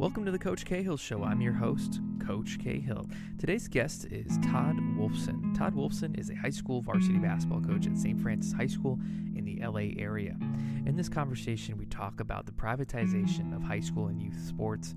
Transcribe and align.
Welcome 0.00 0.24
to 0.24 0.30
the 0.30 0.38
Coach 0.38 0.64
Cahill 0.64 0.96
Show. 0.96 1.24
I'm 1.24 1.42
your 1.42 1.52
host, 1.52 2.00
Coach 2.26 2.58
Cahill. 2.58 3.06
Today's 3.38 3.68
guest 3.68 4.06
is 4.06 4.38
Todd 4.38 4.78
Wolfson. 4.96 5.54
Todd 5.54 5.74
Wolfson 5.74 6.18
is 6.18 6.30
a 6.30 6.34
high 6.34 6.48
school 6.48 6.80
varsity 6.80 7.18
basketball 7.18 7.60
coach 7.60 7.86
at 7.86 7.98
St. 7.98 8.18
Francis 8.18 8.54
High 8.54 8.66
School 8.66 8.98
in 9.36 9.44
the 9.44 9.60
LA 9.62 10.02
area. 10.02 10.38
In 10.86 10.96
this 10.96 11.10
conversation, 11.10 11.76
we 11.76 11.84
talk 11.84 12.20
about 12.20 12.46
the 12.46 12.52
privatization 12.52 13.54
of 13.54 13.62
high 13.62 13.80
school 13.80 14.06
and 14.06 14.22
youth 14.22 14.40
sports, 14.40 14.94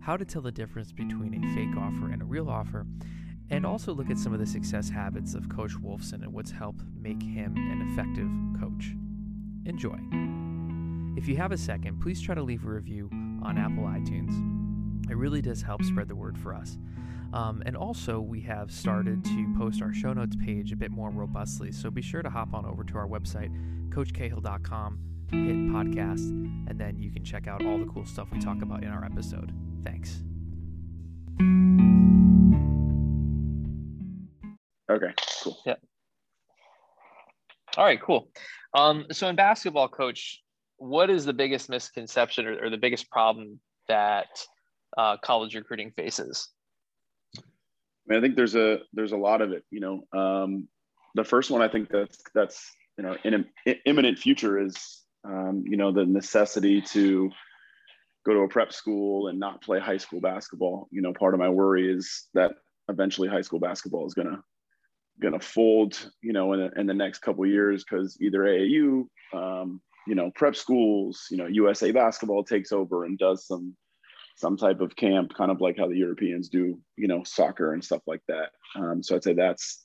how 0.00 0.16
to 0.16 0.24
tell 0.24 0.40
the 0.40 0.50
difference 0.50 0.90
between 0.90 1.34
a 1.34 1.54
fake 1.54 1.76
offer 1.76 2.10
and 2.10 2.22
a 2.22 2.24
real 2.24 2.48
offer, 2.48 2.86
and 3.50 3.66
also 3.66 3.92
look 3.92 4.08
at 4.08 4.16
some 4.16 4.32
of 4.32 4.40
the 4.40 4.46
success 4.46 4.88
habits 4.88 5.34
of 5.34 5.50
Coach 5.50 5.72
Wolfson 5.72 6.22
and 6.22 6.32
what's 6.32 6.50
helped 6.50 6.80
make 6.98 7.22
him 7.22 7.54
an 7.58 7.90
effective 7.92 8.30
coach. 8.58 8.94
Enjoy. 9.66 9.98
If 11.14 11.28
you 11.28 11.36
have 11.36 11.52
a 11.52 11.58
second, 11.58 12.00
please 12.00 12.22
try 12.22 12.34
to 12.34 12.42
leave 12.42 12.64
a 12.64 12.70
review 12.70 13.10
on 13.46 13.56
Apple 13.58 13.84
iTunes. 13.84 14.34
It 15.08 15.16
really 15.16 15.40
does 15.40 15.62
help 15.62 15.84
spread 15.84 16.08
the 16.08 16.16
word 16.16 16.36
for 16.36 16.52
us. 16.52 16.78
Um, 17.32 17.62
and 17.64 17.76
also, 17.76 18.20
we 18.20 18.40
have 18.40 18.72
started 18.72 19.24
to 19.24 19.54
post 19.56 19.80
our 19.82 19.92
show 19.92 20.12
notes 20.12 20.34
page 20.36 20.72
a 20.72 20.76
bit 20.76 20.90
more 20.90 21.10
robustly. 21.10 21.70
So 21.70 21.90
be 21.90 22.02
sure 22.02 22.22
to 22.22 22.30
hop 22.30 22.54
on 22.54 22.66
over 22.66 22.82
to 22.82 22.98
our 22.98 23.06
website, 23.06 23.50
coachcahill.com, 23.90 24.98
hit 25.30 25.56
podcast, 25.70 26.28
and 26.68 26.78
then 26.78 26.98
you 26.98 27.12
can 27.12 27.24
check 27.24 27.46
out 27.46 27.64
all 27.64 27.78
the 27.78 27.86
cool 27.86 28.04
stuff 28.04 28.28
we 28.32 28.40
talk 28.40 28.62
about 28.62 28.82
in 28.82 28.90
our 28.90 29.04
episode. 29.04 29.52
Thanks. 29.84 30.22
Okay, 34.90 35.12
cool. 35.42 35.58
Yeah. 35.64 35.74
All 37.76 37.84
right, 37.84 38.00
cool. 38.00 38.28
Um, 38.74 39.06
so 39.12 39.28
in 39.28 39.36
basketball, 39.36 39.88
coach, 39.88 40.42
what 40.78 41.10
is 41.10 41.24
the 41.24 41.32
biggest 41.32 41.68
misconception 41.68 42.46
or, 42.46 42.64
or 42.64 42.70
the 42.70 42.76
biggest 42.76 43.10
problem 43.10 43.60
that 43.88 44.26
uh, 44.96 45.16
college 45.18 45.54
recruiting 45.54 45.92
faces? 45.92 46.48
I, 47.36 47.40
mean, 48.06 48.18
I 48.18 48.22
think 48.22 48.36
there's 48.36 48.54
a 48.54 48.80
there's 48.92 49.12
a 49.12 49.16
lot 49.16 49.42
of 49.42 49.52
it. 49.52 49.64
You 49.70 49.80
know, 49.80 50.18
um, 50.18 50.68
the 51.14 51.24
first 51.24 51.50
one 51.50 51.62
I 51.62 51.68
think 51.68 51.88
that's 51.90 52.18
that's 52.34 52.72
you 52.98 53.04
know 53.04 53.16
in 53.24 53.34
an 53.34 53.46
imminent 53.84 54.18
future 54.18 54.60
is 54.60 55.02
um, 55.24 55.64
you 55.66 55.76
know 55.76 55.92
the 55.92 56.06
necessity 56.06 56.80
to 56.82 57.30
go 58.24 58.34
to 58.34 58.40
a 58.40 58.48
prep 58.48 58.72
school 58.72 59.28
and 59.28 59.38
not 59.38 59.62
play 59.62 59.78
high 59.78 59.96
school 59.96 60.20
basketball. 60.20 60.88
You 60.90 61.02
know, 61.02 61.12
part 61.12 61.34
of 61.34 61.40
my 61.40 61.48
worry 61.48 61.90
is 61.92 62.26
that 62.34 62.52
eventually 62.88 63.28
high 63.28 63.42
school 63.42 63.60
basketball 63.60 64.06
is 64.06 64.14
gonna 64.14 64.42
gonna 65.20 65.40
fold. 65.40 66.10
You 66.22 66.32
know, 66.32 66.52
in, 66.52 66.70
in 66.76 66.86
the 66.86 66.94
next 66.94 67.20
couple 67.20 67.46
years 67.46 67.84
because 67.84 68.16
either 68.20 68.40
AAU 68.40 69.06
um, 69.32 69.80
you 70.06 70.14
know 70.14 70.30
prep 70.34 70.56
schools 70.56 71.26
you 71.30 71.36
know 71.36 71.46
usa 71.46 71.90
basketball 71.90 72.44
takes 72.44 72.72
over 72.72 73.04
and 73.04 73.18
does 73.18 73.46
some 73.46 73.76
some 74.36 74.56
type 74.56 74.80
of 74.80 74.94
camp 74.96 75.32
kind 75.34 75.50
of 75.50 75.60
like 75.60 75.78
how 75.78 75.86
the 75.86 75.96
europeans 75.96 76.48
do 76.48 76.78
you 76.96 77.08
know 77.08 77.22
soccer 77.24 77.72
and 77.72 77.84
stuff 77.84 78.02
like 78.06 78.22
that. 78.28 78.50
Um, 78.74 79.02
so 79.02 79.16
i'd 79.16 79.24
say 79.24 79.32
that's 79.32 79.82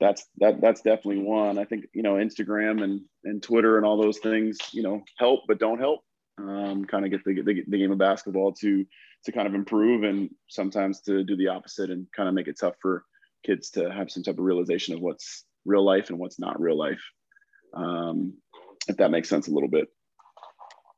that's 0.00 0.26
that 0.38 0.60
that's 0.62 0.80
definitely 0.80 1.22
one. 1.22 1.58
I 1.58 1.64
think 1.64 1.84
you 1.92 2.02
know 2.02 2.14
instagram 2.14 2.82
and 2.82 3.02
and 3.24 3.42
twitter 3.42 3.76
and 3.76 3.86
all 3.86 4.00
those 4.00 4.18
things 4.18 4.58
you 4.72 4.82
know 4.82 5.02
help 5.18 5.42
but 5.46 5.58
don't 5.58 5.78
help. 5.78 6.00
Um, 6.38 6.86
kind 6.86 7.04
of 7.04 7.10
get 7.10 7.22
the, 7.24 7.42
the, 7.42 7.64
the 7.68 7.78
game 7.78 7.92
of 7.92 7.98
basketball 7.98 8.52
to 8.54 8.86
to 9.26 9.32
kind 9.32 9.46
of 9.46 9.54
improve 9.54 10.04
and 10.04 10.30
sometimes 10.48 11.02
to 11.02 11.22
do 11.22 11.36
the 11.36 11.48
opposite 11.48 11.90
and 11.90 12.06
kind 12.16 12.28
of 12.28 12.34
make 12.34 12.48
it 12.48 12.58
tough 12.58 12.76
for 12.80 13.04
kids 13.44 13.68
to 13.70 13.90
have 13.92 14.10
some 14.10 14.22
type 14.22 14.38
of 14.38 14.44
realization 14.44 14.94
of 14.94 15.00
what's 15.00 15.44
real 15.66 15.84
life 15.84 16.08
and 16.08 16.18
what's 16.18 16.38
not 16.38 16.58
real 16.60 16.78
life. 16.78 17.02
Um, 17.74 18.34
if 18.90 18.98
that 18.98 19.10
makes 19.10 19.28
sense 19.28 19.48
a 19.48 19.52
little 19.52 19.68
bit. 19.68 19.88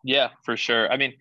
Yeah, 0.04 0.30
for 0.44 0.56
sure. 0.56 0.90
I 0.90 0.96
mean, 0.96 1.14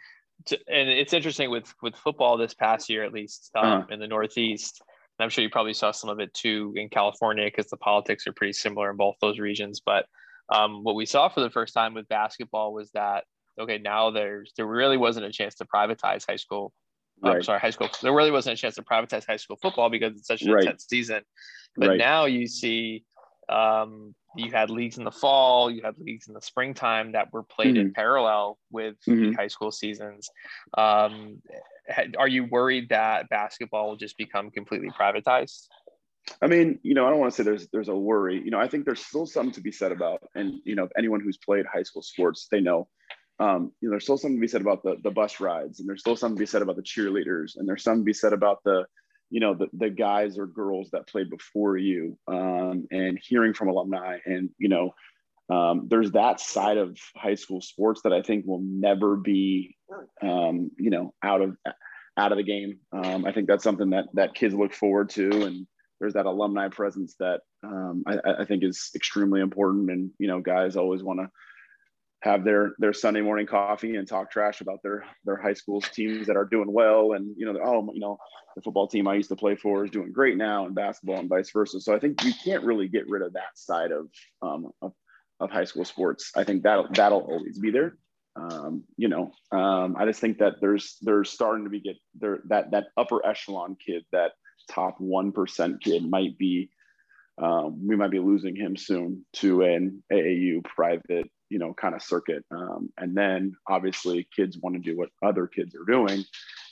to, 0.47 0.58
and 0.67 0.89
it's 0.89 1.13
interesting 1.13 1.52
with 1.52 1.73
with 1.81 1.96
football 1.96 2.38
this 2.38 2.53
past 2.53 2.90
year, 2.90 3.03
at 3.03 3.13
least 3.13 3.51
um, 3.56 3.66
uh-huh. 3.66 3.88
in 3.91 4.00
the 4.00 4.07
Northeast. 4.07 4.81
And 5.19 5.23
I'm 5.23 5.29
sure 5.29 5.44
you 5.44 5.50
probably 5.50 5.73
saw 5.73 5.91
some 5.91 6.09
of 6.09 6.19
it 6.19 6.34
too 6.34 6.73
in 6.75 6.90
California 6.90 7.46
because 7.46 7.69
the 7.69 7.78
politics 7.78 8.25
are 8.25 8.34
pretty 8.34 8.53
similar 8.53 8.90
in 8.90 8.97
both 8.97 9.16
those 9.22 9.38
regions. 9.38 9.81
But 9.85 10.06
um, 10.51 10.84
what 10.84 10.96
we 10.96 11.06
saw 11.06 11.29
for 11.29 11.41
the 11.41 11.50
first 11.50 11.73
time 11.73 11.94
with 11.94 12.07
basketball 12.07 12.73
was 12.73 12.90
that 12.91 13.25
okay, 13.59 13.78
now 13.78 14.12
there's 14.12 14.53
there 14.57 14.66
really 14.66 14.97
wasn't 14.97 15.25
a 15.25 15.31
chance 15.31 15.56
to 15.56 15.66
privatize 15.66 16.25
high 16.28 16.38
school. 16.38 16.73
Right. 17.23 17.35
I'm 17.35 17.44
sorry, 17.44 17.59
high 17.59 17.69
school. 17.69 17.90
There 18.01 18.13
really 18.13 18.31
wasn't 18.31 18.57
a 18.57 18.62
chance 18.62 18.75
to 18.75 18.81
privatize 18.81 19.28
high 19.28 19.38
school 19.38 19.57
football 19.62 19.91
because 19.91 20.17
it's 20.17 20.28
such 20.28 20.41
an 20.41 20.51
right. 20.51 20.63
intense 20.63 20.88
season. 20.90 21.22
But 21.78 21.90
right. 21.90 21.97
now 21.97 22.25
you 22.25 22.47
see 22.47 23.06
um, 23.51 24.16
you 24.35 24.51
had 24.51 24.69
leagues 24.69 24.97
in 24.97 25.03
the 25.03 25.12
fall, 25.12 25.69
you 25.69 25.81
had 25.84 25.97
leagues 25.97 26.28
in 26.28 26.34
the 26.34 26.41
springtime 26.41 27.12
that 27.12 27.31
were 27.34 27.44
played 27.44 27.75
mm-hmm. 27.75 27.88
in 27.88 27.94
parallel 27.94 28.57
with 28.72 28.95
mm-hmm. 29.07 29.31
the 29.31 29.34
high 29.34 29.47
school 29.47 29.72
seasons. 29.72 30.29
Um, 30.78 31.41
are 32.17 32.28
you 32.28 32.45
worried 32.45 32.90
that 32.90 33.29
basketball 33.29 33.90
will 33.90 33.97
just 33.97 34.17
become 34.17 34.51
completely 34.51 34.90
privatized? 34.90 35.67
I 36.41 36.47
mean, 36.47 36.79
you 36.84 36.94
know, 36.94 37.06
I 37.06 37.09
don't 37.09 37.19
want 37.19 37.34
to 37.34 37.38
say 37.38 37.44
there's 37.44 37.67
there's 37.69 37.90
a 37.90 37.95
worry. 37.95 38.41
You 38.44 38.51
know, 38.51 38.59
I 38.59 38.67
think 38.67 38.85
there's 38.85 39.03
still 39.06 39.25
something 39.25 39.53
to 39.53 39.61
be 39.61 39.72
said 39.72 39.91
about, 39.91 40.22
and 40.35 40.53
you 40.63 40.75
know, 40.75 40.88
anyone 40.97 41.19
who's 41.19 41.38
played 41.38 41.66
high 41.66 41.84
school 41.84 42.01
sports, 42.01 42.47
they 42.51 42.61
know. 42.61 42.88
Um, 43.40 43.72
you 43.81 43.88
know, 43.88 43.94
there's 43.94 44.03
still 44.03 44.19
something 44.19 44.38
to 44.38 44.41
be 44.41 44.47
said 44.47 44.61
about 44.61 44.84
the 44.84 44.97
the 45.03 45.11
bus 45.11 45.40
rides, 45.40 45.79
and 45.79 45.90
there's 45.90 46.00
still 46.00 46.16
something 46.16 46.38
to 46.38 46.40
be 46.40 46.45
said 46.45 46.61
about 46.61 46.75
the 46.75 46.84
cheerleaders, 46.84 47.57
and 47.57 47.67
there's 47.67 47.84
something 47.84 48.03
to 48.03 48.06
be 48.06 48.13
said 48.13 48.34
about 48.34 48.59
the 48.63 48.85
you 49.31 49.40
know 49.40 49.56
the, 49.56 49.68
the 49.74 49.90
guys 49.90 50.38
or 50.38 50.46
girls 50.46 50.90
that 50.92 51.08
played 51.08 51.30
before 51.30 51.78
you 51.78 52.18
um, 52.28 52.86
and 52.92 53.18
hearing 53.24 53.53
from 53.53 53.69
alumni 53.69 54.18
and 54.25 54.50
you 54.59 54.69
know 54.69 54.94
um, 55.50 55.88
there's 55.90 56.12
that 56.12 56.40
side 56.40 56.78
of 56.78 56.97
high 57.16 57.36
school 57.36 57.62
sports 57.62 58.02
that 58.03 58.14
i 58.14 58.22
think 58.22 58.46
will 58.46 58.62
never 58.64 59.16
be 59.16 59.75
um, 60.22 60.70
you 60.78 60.91
know 60.91 61.14
out 61.24 61.41
of 61.41 61.58
out 62.18 62.34
of 62.34 62.38
the 62.38 62.44
game. 62.44 62.78
Um, 62.91 63.25
i 63.25 63.31
think 63.31 63.47
that's 63.47 63.64
something 63.64 63.90
that 63.91 64.06
that 64.14 64.36
kids 64.36 64.53
look 64.53 64.74
forward 64.74 65.09
to 65.12 65.46
and 65.46 65.66
there's 66.00 66.14
that 66.14 66.25
alumni 66.25 66.68
presence 66.68 67.16
that 67.20 67.41
um, 67.64 68.03
I, 68.08 68.41
I 68.41 68.46
think 68.46 68.64
is 68.64 68.90
extremely 68.96 69.40
important 69.40 69.90
and 69.90 70.12
you 70.20 70.28
know 70.28 70.41
guys 70.41 70.75
always 70.75 71.03
want 71.03 71.20
to 71.20 71.30
have 72.22 72.44
their 72.44 72.74
their 72.78 72.94
Sunday 72.94 73.22
morning 73.22 73.48
coffee 73.48 73.96
and 73.96 74.08
talk 74.08 74.32
trash 74.32 74.62
about 74.62 74.82
their 74.84 75.04
their 75.26 75.38
high 75.38 75.54
school's 75.54 75.90
teams 75.90 76.28
that 76.28 76.38
are 76.38 76.46
doing 76.46 76.72
well. 76.72 77.14
And 77.14 77.36
you 77.36 77.52
know 77.52 77.59
oh 77.64 77.90
you 77.94 78.00
know 78.00 78.18
the 78.56 78.62
football 78.62 78.88
team 78.88 79.08
I 79.08 79.16
used 79.16 79.30
to 79.30 79.36
play 79.36 79.56
for 79.56 79.86
is 79.86 79.92
doing 79.92 80.12
great 80.12 80.38
now 80.38 80.66
and 80.66 80.76
basketball 80.76 81.20
and 81.20 81.30
vice 81.30 81.52
versa. 81.52 81.82
So 81.82 81.96
I 81.96 82.00
think 82.00 82.24
you 82.24 82.34
can't 82.44 82.64
really 82.64 82.88
get 82.88 83.09
rid 83.09 83.22
of 83.22 83.34
that 83.34 83.56
side 83.58 83.92
of 83.92 84.08
um, 84.42 84.72
of, 84.82 84.94
of 85.40 85.50
high 85.50 85.66
school 85.66 85.86
sports. 85.86 86.32
I 86.36 86.44
think 86.44 86.64
that 86.64 86.94
that'll 86.94 87.22
always 87.22 87.59
be 87.59 87.72
there. 87.72 87.98
Um, 88.36 88.84
you 88.98 89.09
know 89.09 89.32
um, 89.52 89.96
I 89.98 90.06
just 90.06 90.22
think 90.22 90.38
that 90.38 90.62
there's 90.62 90.98
there's 91.02 91.30
starting 91.30 91.66
to 91.66 91.70
be 91.70 91.82
get 91.82 91.98
there 92.20 92.40
that 92.46 92.72
that 92.72 92.88
upper 92.96 93.26
echelon 93.26 93.76
kid 93.76 94.06
that 94.14 94.32
top 94.70 94.96
one 95.00 95.34
percent 95.34 95.84
kid 95.84 96.09
might 96.09 96.38
be 96.38 96.70
um, 97.42 97.86
we 97.86 97.96
might 97.96 98.12
be 98.12 98.20
losing 98.20 98.56
him 98.56 98.78
soon 98.78 99.26
to 99.34 99.64
an 99.64 100.03
AAU 100.14 100.64
private 100.64 101.30
you 101.51 101.59
know 101.59 101.73
kind 101.73 101.94
of 101.94 102.01
circuit 102.01 102.45
um, 102.51 102.89
and 102.97 103.16
then 103.16 103.53
obviously 103.67 104.25
kids 104.34 104.57
want 104.57 104.73
to 104.73 104.81
do 104.81 104.97
what 104.97 105.09
other 105.22 105.47
kids 105.47 105.75
are 105.75 105.84
doing 105.84 106.23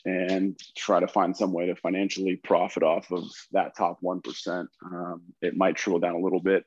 and 0.05 0.57
try 0.77 1.01
to 1.01 1.07
find 1.07 1.35
some 1.35 1.51
way 1.51 1.65
to 1.65 1.75
financially 1.75 2.37
profit 2.37 2.81
off 2.81 3.11
of 3.11 3.25
that 3.51 3.75
top 3.75 3.99
1% 4.01 4.67
um, 4.85 5.21
it 5.41 5.57
might 5.57 5.75
trickle 5.75 5.99
down 5.99 6.15
a 6.15 6.19
little 6.19 6.39
bit. 6.39 6.65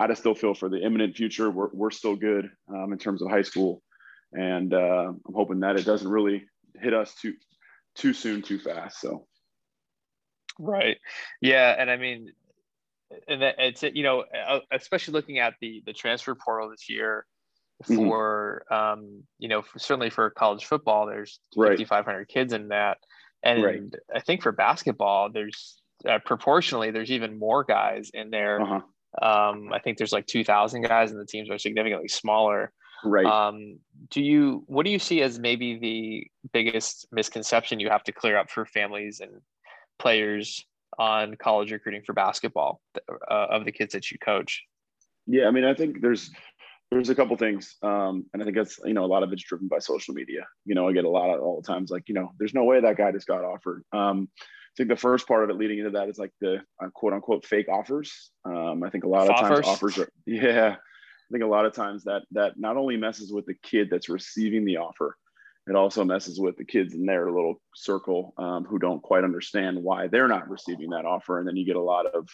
I 0.00 0.08
just 0.08 0.20
still 0.20 0.34
feel 0.34 0.54
for 0.54 0.68
the 0.68 0.84
imminent 0.84 1.16
future. 1.16 1.48
We're, 1.48 1.68
we're 1.72 1.92
still 1.92 2.16
good 2.16 2.50
um, 2.68 2.92
in 2.92 2.98
terms 2.98 3.22
of 3.22 3.30
high 3.30 3.42
school 3.42 3.82
and 4.32 4.74
uh, 4.74 5.12
i'm 5.12 5.34
hoping 5.34 5.60
that 5.60 5.76
it 5.76 5.86
doesn't 5.86 6.10
really 6.10 6.44
hit 6.80 6.94
us 6.94 7.14
too 7.14 7.34
too 7.94 8.12
soon 8.12 8.42
too 8.42 8.58
fast 8.58 9.00
so. 9.00 9.26
Right. 10.58 10.98
Yeah 11.40 11.76
and 11.78 11.90
i 11.90 11.96
mean 11.96 12.32
and 13.28 13.42
it's 13.42 13.82
you 13.82 14.02
know 14.02 14.24
uh, 14.46 14.60
especially 14.70 15.12
looking 15.12 15.38
at 15.38 15.54
the 15.60 15.82
the 15.86 15.92
transfer 15.92 16.34
portal 16.34 16.70
this 16.70 16.88
year. 16.88 17.26
For 17.82 18.64
mm-hmm. 18.70 18.92
um, 19.00 19.22
you 19.38 19.48
know 19.48 19.62
for, 19.62 19.78
certainly 19.78 20.10
for 20.10 20.30
college 20.30 20.64
football 20.64 21.06
there's 21.06 21.40
right. 21.56 21.70
5500 21.70 22.28
kids 22.28 22.52
in 22.52 22.68
that 22.68 22.98
and 23.42 23.62
right. 23.62 23.82
i 24.14 24.20
think 24.20 24.42
for 24.42 24.52
basketball 24.52 25.30
there's 25.30 25.80
uh, 26.08 26.18
proportionally 26.24 26.90
there's 26.90 27.10
even 27.10 27.38
more 27.38 27.64
guys 27.64 28.10
in 28.14 28.30
there 28.30 28.60
uh-huh. 28.60 29.50
um, 29.50 29.72
i 29.72 29.78
think 29.78 29.98
there's 29.98 30.12
like 30.12 30.26
2000 30.26 30.82
guys 30.82 31.10
and 31.10 31.20
the 31.20 31.26
teams 31.26 31.50
are 31.50 31.58
significantly 31.58 32.08
smaller 32.08 32.72
right 33.04 33.26
um, 33.26 33.78
do 34.10 34.22
you 34.22 34.64
what 34.66 34.84
do 34.84 34.90
you 34.90 34.98
see 34.98 35.22
as 35.22 35.38
maybe 35.38 35.78
the 35.78 36.50
biggest 36.52 37.06
misconception 37.12 37.80
you 37.80 37.88
have 37.88 38.04
to 38.04 38.12
clear 38.12 38.36
up 38.36 38.50
for 38.50 38.64
families 38.64 39.20
and 39.20 39.32
players 39.98 40.64
on 40.98 41.34
college 41.36 41.72
recruiting 41.72 42.02
for 42.02 42.12
basketball 42.12 42.80
uh, 43.30 43.46
of 43.50 43.64
the 43.64 43.72
kids 43.72 43.92
that 43.92 44.10
you 44.10 44.18
coach 44.18 44.64
yeah 45.26 45.46
i 45.46 45.50
mean 45.50 45.64
i 45.64 45.74
think 45.74 46.00
there's 46.00 46.30
there's 46.92 47.08
a 47.08 47.14
couple 47.14 47.36
things 47.36 47.76
um, 47.82 48.24
and 48.32 48.42
i 48.42 48.44
think 48.44 48.56
that's 48.56 48.78
you 48.84 48.94
know 48.94 49.04
a 49.04 49.06
lot 49.06 49.22
of 49.22 49.32
it's 49.32 49.42
driven 49.42 49.68
by 49.68 49.78
social 49.78 50.14
media. 50.14 50.46
You 50.64 50.74
know 50.74 50.88
i 50.88 50.92
get 50.92 51.04
a 51.04 51.10
lot 51.10 51.34
of 51.34 51.40
all 51.40 51.60
the 51.60 51.66
times 51.66 51.90
like 51.90 52.04
you 52.08 52.14
know 52.14 52.32
there's 52.38 52.54
no 52.54 52.64
way 52.64 52.80
that 52.80 52.96
guy 52.96 53.10
just 53.12 53.26
got 53.26 53.44
offered. 53.44 53.84
Um, 53.92 54.28
i 54.38 54.74
think 54.76 54.88
the 54.88 54.96
first 54.96 55.26
part 55.26 55.44
of 55.44 55.50
it 55.50 55.56
leading 55.56 55.78
into 55.78 55.90
that 55.90 56.08
is 56.08 56.18
like 56.18 56.32
the 56.40 56.56
uh, 56.82 56.88
quote 56.94 57.12
unquote 57.12 57.44
fake 57.44 57.68
offers. 57.68 58.30
Um, 58.44 58.82
i 58.82 58.90
think 58.90 59.04
a 59.04 59.08
lot 59.08 59.28
of 59.28 59.36
times 59.36 59.66
offers? 59.66 59.98
are 59.98 60.08
yeah 60.26 60.76
i 60.76 61.28
think 61.32 61.44
a 61.44 61.46
lot 61.46 61.66
of 61.66 61.74
times 61.74 62.04
that 62.04 62.22
that 62.32 62.58
not 62.58 62.76
only 62.76 62.96
messes 62.96 63.32
with 63.32 63.46
the 63.46 63.54
kid 63.62 63.88
that's 63.90 64.08
receiving 64.08 64.64
the 64.64 64.76
offer 64.76 65.16
it 65.68 65.76
also 65.76 66.04
messes 66.04 66.40
with 66.40 66.56
the 66.56 66.64
kids 66.64 66.94
in 66.94 67.06
their 67.06 67.30
little 67.30 67.60
circle 67.74 68.34
um, 68.36 68.64
who 68.64 68.78
don't 68.78 69.02
quite 69.02 69.22
understand 69.22 69.80
why 69.80 70.08
they're 70.08 70.26
not 70.26 70.50
receiving 70.50 70.90
that 70.90 71.04
offer. 71.04 71.38
And 71.38 71.46
then 71.46 71.56
you 71.56 71.64
get 71.64 71.76
a 71.76 71.80
lot 71.80 72.06
of 72.06 72.28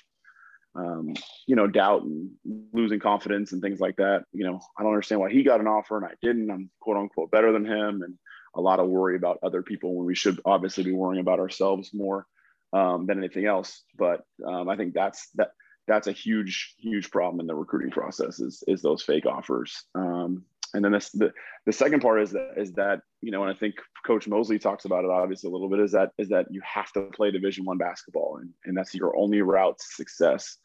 um, 0.79 1.15
you 1.47 1.57
know 1.57 1.67
doubt 1.67 2.03
and 2.03 2.31
losing 2.73 3.01
confidence 3.01 3.53
and 3.53 3.61
things 3.61 3.81
like 3.81 3.97
that. 3.97 4.25
You 4.33 4.45
know 4.45 4.61
i 4.79 4.83
don't 4.83 4.93
understand 4.93 5.21
why 5.21 5.31
he 5.31 5.43
got 5.43 5.61
an 5.61 5.67
offer 5.67 5.97
and 5.97 6.07
i 6.07 6.15
didn't. 6.23 6.51
I'm 6.51 6.71
quote 6.81 6.97
unquote 6.97 7.31
better 7.31 7.53
than 7.53 7.65
him 7.65 8.03
and 8.03 8.15
a 8.55 8.61
lot 8.61 8.81
of 8.81 8.89
worry 8.89 9.17
about 9.17 9.39
other 9.43 9.63
people 9.63 9.95
when 9.95 10.07
we 10.07 10.15
should 10.15 10.41
obviously 10.45 10.85
be 10.85 10.93
worrying 10.93 11.21
about 11.21 11.41
ourselves 11.41 11.91
more 11.93 12.27
um, 12.73 13.07
than 13.07 13.19
anything 13.19 13.47
else. 13.47 13.83
But 13.97 14.23
um, 14.47 14.69
i 14.69 14.77
think 14.77 14.95
that's 14.95 15.29
that 15.35 15.51
that's 15.87 16.07
a 16.07 16.13
huge 16.13 16.75
huge 16.79 17.11
problem 17.11 17.41
in 17.41 17.47
the 17.47 17.55
recruiting 17.55 17.91
process 17.91 18.41
is, 18.41 18.63
is 18.69 18.83
those 18.83 19.03
fake 19.03 19.27
offers. 19.27 19.85
Um, 19.95 20.45
and 20.75 20.85
then 20.85 20.93
this, 20.93 21.11
the 21.11 21.33
the 21.67 21.73
second 21.73 22.01
part 22.01 22.21
is 22.21 22.31
that 22.33 22.55
is 22.57 22.73
that 22.73 23.01
you 23.23 23.31
know 23.31 23.43
and 23.43 23.51
i 23.51 23.55
think 23.55 23.77
coach 24.07 24.29
mosley 24.29 24.59
talks 24.59 24.85
about 24.85 25.05
it 25.05 25.11
obviously 25.11 25.49
a 25.49 25.53
little 25.53 25.69
bit 25.69 25.81
is 25.81 25.93
that 25.93 26.11
is 26.19 26.29
that 26.29 26.47
you 26.51 26.61
have 26.63 26.93
to 26.93 27.03
play 27.15 27.31
division 27.31 27.65
one 27.65 27.79
basketball 27.79 28.39
and, 28.41 28.51
and 28.65 28.77
that's 28.77 28.95
your 28.95 29.17
only 29.17 29.41
route 29.43 29.79
to 29.79 29.85
success 29.85 30.59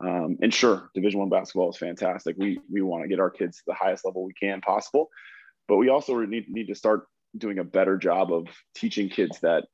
um, 0.00 0.38
and 0.42 0.52
sure 0.52 0.90
division 0.94 1.20
one 1.20 1.28
basketball 1.28 1.70
is 1.70 1.76
fantastic 1.76 2.36
we 2.38 2.60
we 2.70 2.82
want 2.82 3.02
to 3.02 3.08
get 3.08 3.20
our 3.20 3.30
kids 3.30 3.58
to 3.58 3.62
the 3.66 3.74
highest 3.74 4.04
level 4.04 4.24
we 4.24 4.32
can 4.34 4.60
possible 4.60 5.08
but 5.66 5.76
we 5.76 5.88
also 5.88 6.18
need, 6.20 6.48
need 6.48 6.68
to 6.68 6.74
start 6.74 7.06
doing 7.36 7.58
a 7.58 7.64
better 7.64 7.96
job 7.98 8.32
of 8.32 8.46
teaching 8.74 9.08
kids 9.08 9.38
that 9.40 9.64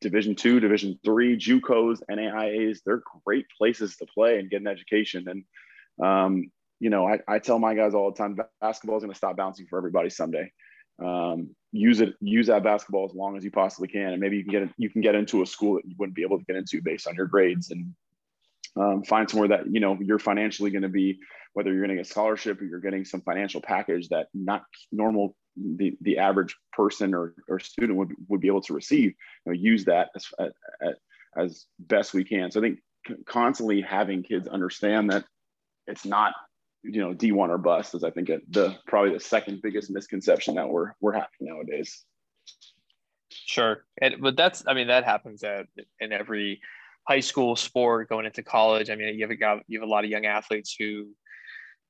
division 0.00 0.34
two 0.34 0.60
division 0.60 0.98
three 1.04 1.36
jucos 1.36 2.00
naias 2.10 2.82
they're 2.84 3.02
great 3.24 3.46
places 3.56 3.96
to 3.96 4.06
play 4.06 4.38
and 4.38 4.50
get 4.50 4.60
an 4.60 4.66
education 4.66 5.26
and 5.28 5.44
um, 6.02 6.50
you 6.80 6.88
know, 6.88 7.06
I, 7.06 7.20
I 7.28 7.38
tell 7.38 7.58
my 7.58 7.74
guys 7.74 7.94
all 7.94 8.10
the 8.10 8.16
time, 8.16 8.36
basketball 8.60 8.96
is 8.96 9.02
going 9.02 9.12
to 9.12 9.16
stop 9.16 9.36
bouncing 9.36 9.66
for 9.66 9.76
everybody 9.76 10.08
someday. 10.08 10.50
Um, 11.02 11.54
use 11.72 12.00
it, 12.00 12.14
use 12.20 12.46
that 12.48 12.64
basketball 12.64 13.04
as 13.04 13.14
long 13.14 13.36
as 13.36 13.44
you 13.44 13.50
possibly 13.50 13.88
can, 13.88 14.12
and 14.12 14.20
maybe 14.20 14.38
you 14.38 14.44
can 14.44 14.52
get 14.52 14.74
you 14.76 14.90
can 14.90 15.00
get 15.00 15.14
into 15.14 15.42
a 15.42 15.46
school 15.46 15.74
that 15.74 15.86
you 15.86 15.94
wouldn't 15.98 16.16
be 16.16 16.22
able 16.22 16.38
to 16.38 16.44
get 16.44 16.56
into 16.56 16.82
based 16.82 17.06
on 17.06 17.14
your 17.14 17.26
grades, 17.26 17.70
and 17.70 17.94
um, 18.76 19.02
find 19.02 19.28
somewhere 19.28 19.48
that 19.48 19.72
you 19.72 19.80
know 19.80 19.98
you're 20.00 20.18
financially 20.18 20.70
going 20.70 20.82
to 20.82 20.88
be, 20.88 21.18
whether 21.54 21.72
you're 21.72 21.82
getting 21.82 22.00
a 22.00 22.04
scholarship 22.04 22.60
or 22.60 22.64
you're 22.64 22.80
getting 22.80 23.04
some 23.04 23.20
financial 23.22 23.60
package 23.60 24.08
that 24.08 24.28
not 24.34 24.62
normal 24.92 25.36
the 25.56 25.96
the 26.02 26.18
average 26.18 26.56
person 26.72 27.14
or, 27.14 27.34
or 27.48 27.58
student 27.58 27.98
would, 27.98 28.12
would 28.28 28.40
be 28.40 28.48
able 28.48 28.62
to 28.62 28.74
receive. 28.74 29.14
You 29.46 29.52
know, 29.52 29.58
use 29.58 29.84
that 29.86 30.10
as, 30.14 30.26
as 30.80 30.94
as 31.36 31.66
best 31.78 32.14
we 32.14 32.24
can. 32.24 32.50
So 32.50 32.60
I 32.60 32.62
think 32.62 32.78
constantly 33.26 33.80
having 33.80 34.22
kids 34.22 34.48
understand 34.48 35.10
that 35.10 35.24
it's 35.86 36.04
not 36.04 36.32
you 36.82 37.00
know 37.00 37.14
D1 37.14 37.48
or 37.48 37.58
bust 37.58 37.94
is 37.94 38.04
I 38.04 38.10
think 38.10 38.28
the 38.28 38.76
probably 38.86 39.12
the 39.12 39.20
second 39.20 39.60
biggest 39.62 39.90
misconception 39.90 40.54
that 40.54 40.68
we're 40.68 40.92
we're 41.00 41.12
having 41.12 41.28
nowadays. 41.40 42.04
Sure, 43.30 43.84
and 44.00 44.16
but 44.20 44.36
that's 44.36 44.64
I 44.66 44.74
mean 44.74 44.88
that 44.88 45.04
happens 45.04 45.42
at 45.44 45.66
in 46.00 46.12
every 46.12 46.60
high 47.08 47.20
school 47.20 47.56
sport 47.56 48.08
going 48.08 48.26
into 48.26 48.42
college. 48.42 48.90
I 48.90 48.96
mean 48.96 49.18
you 49.18 49.26
have 49.26 49.30
a 49.30 49.62
you 49.66 49.80
have 49.80 49.88
a 49.88 49.90
lot 49.90 50.04
of 50.04 50.10
young 50.10 50.26
athletes 50.26 50.74
who 50.78 51.08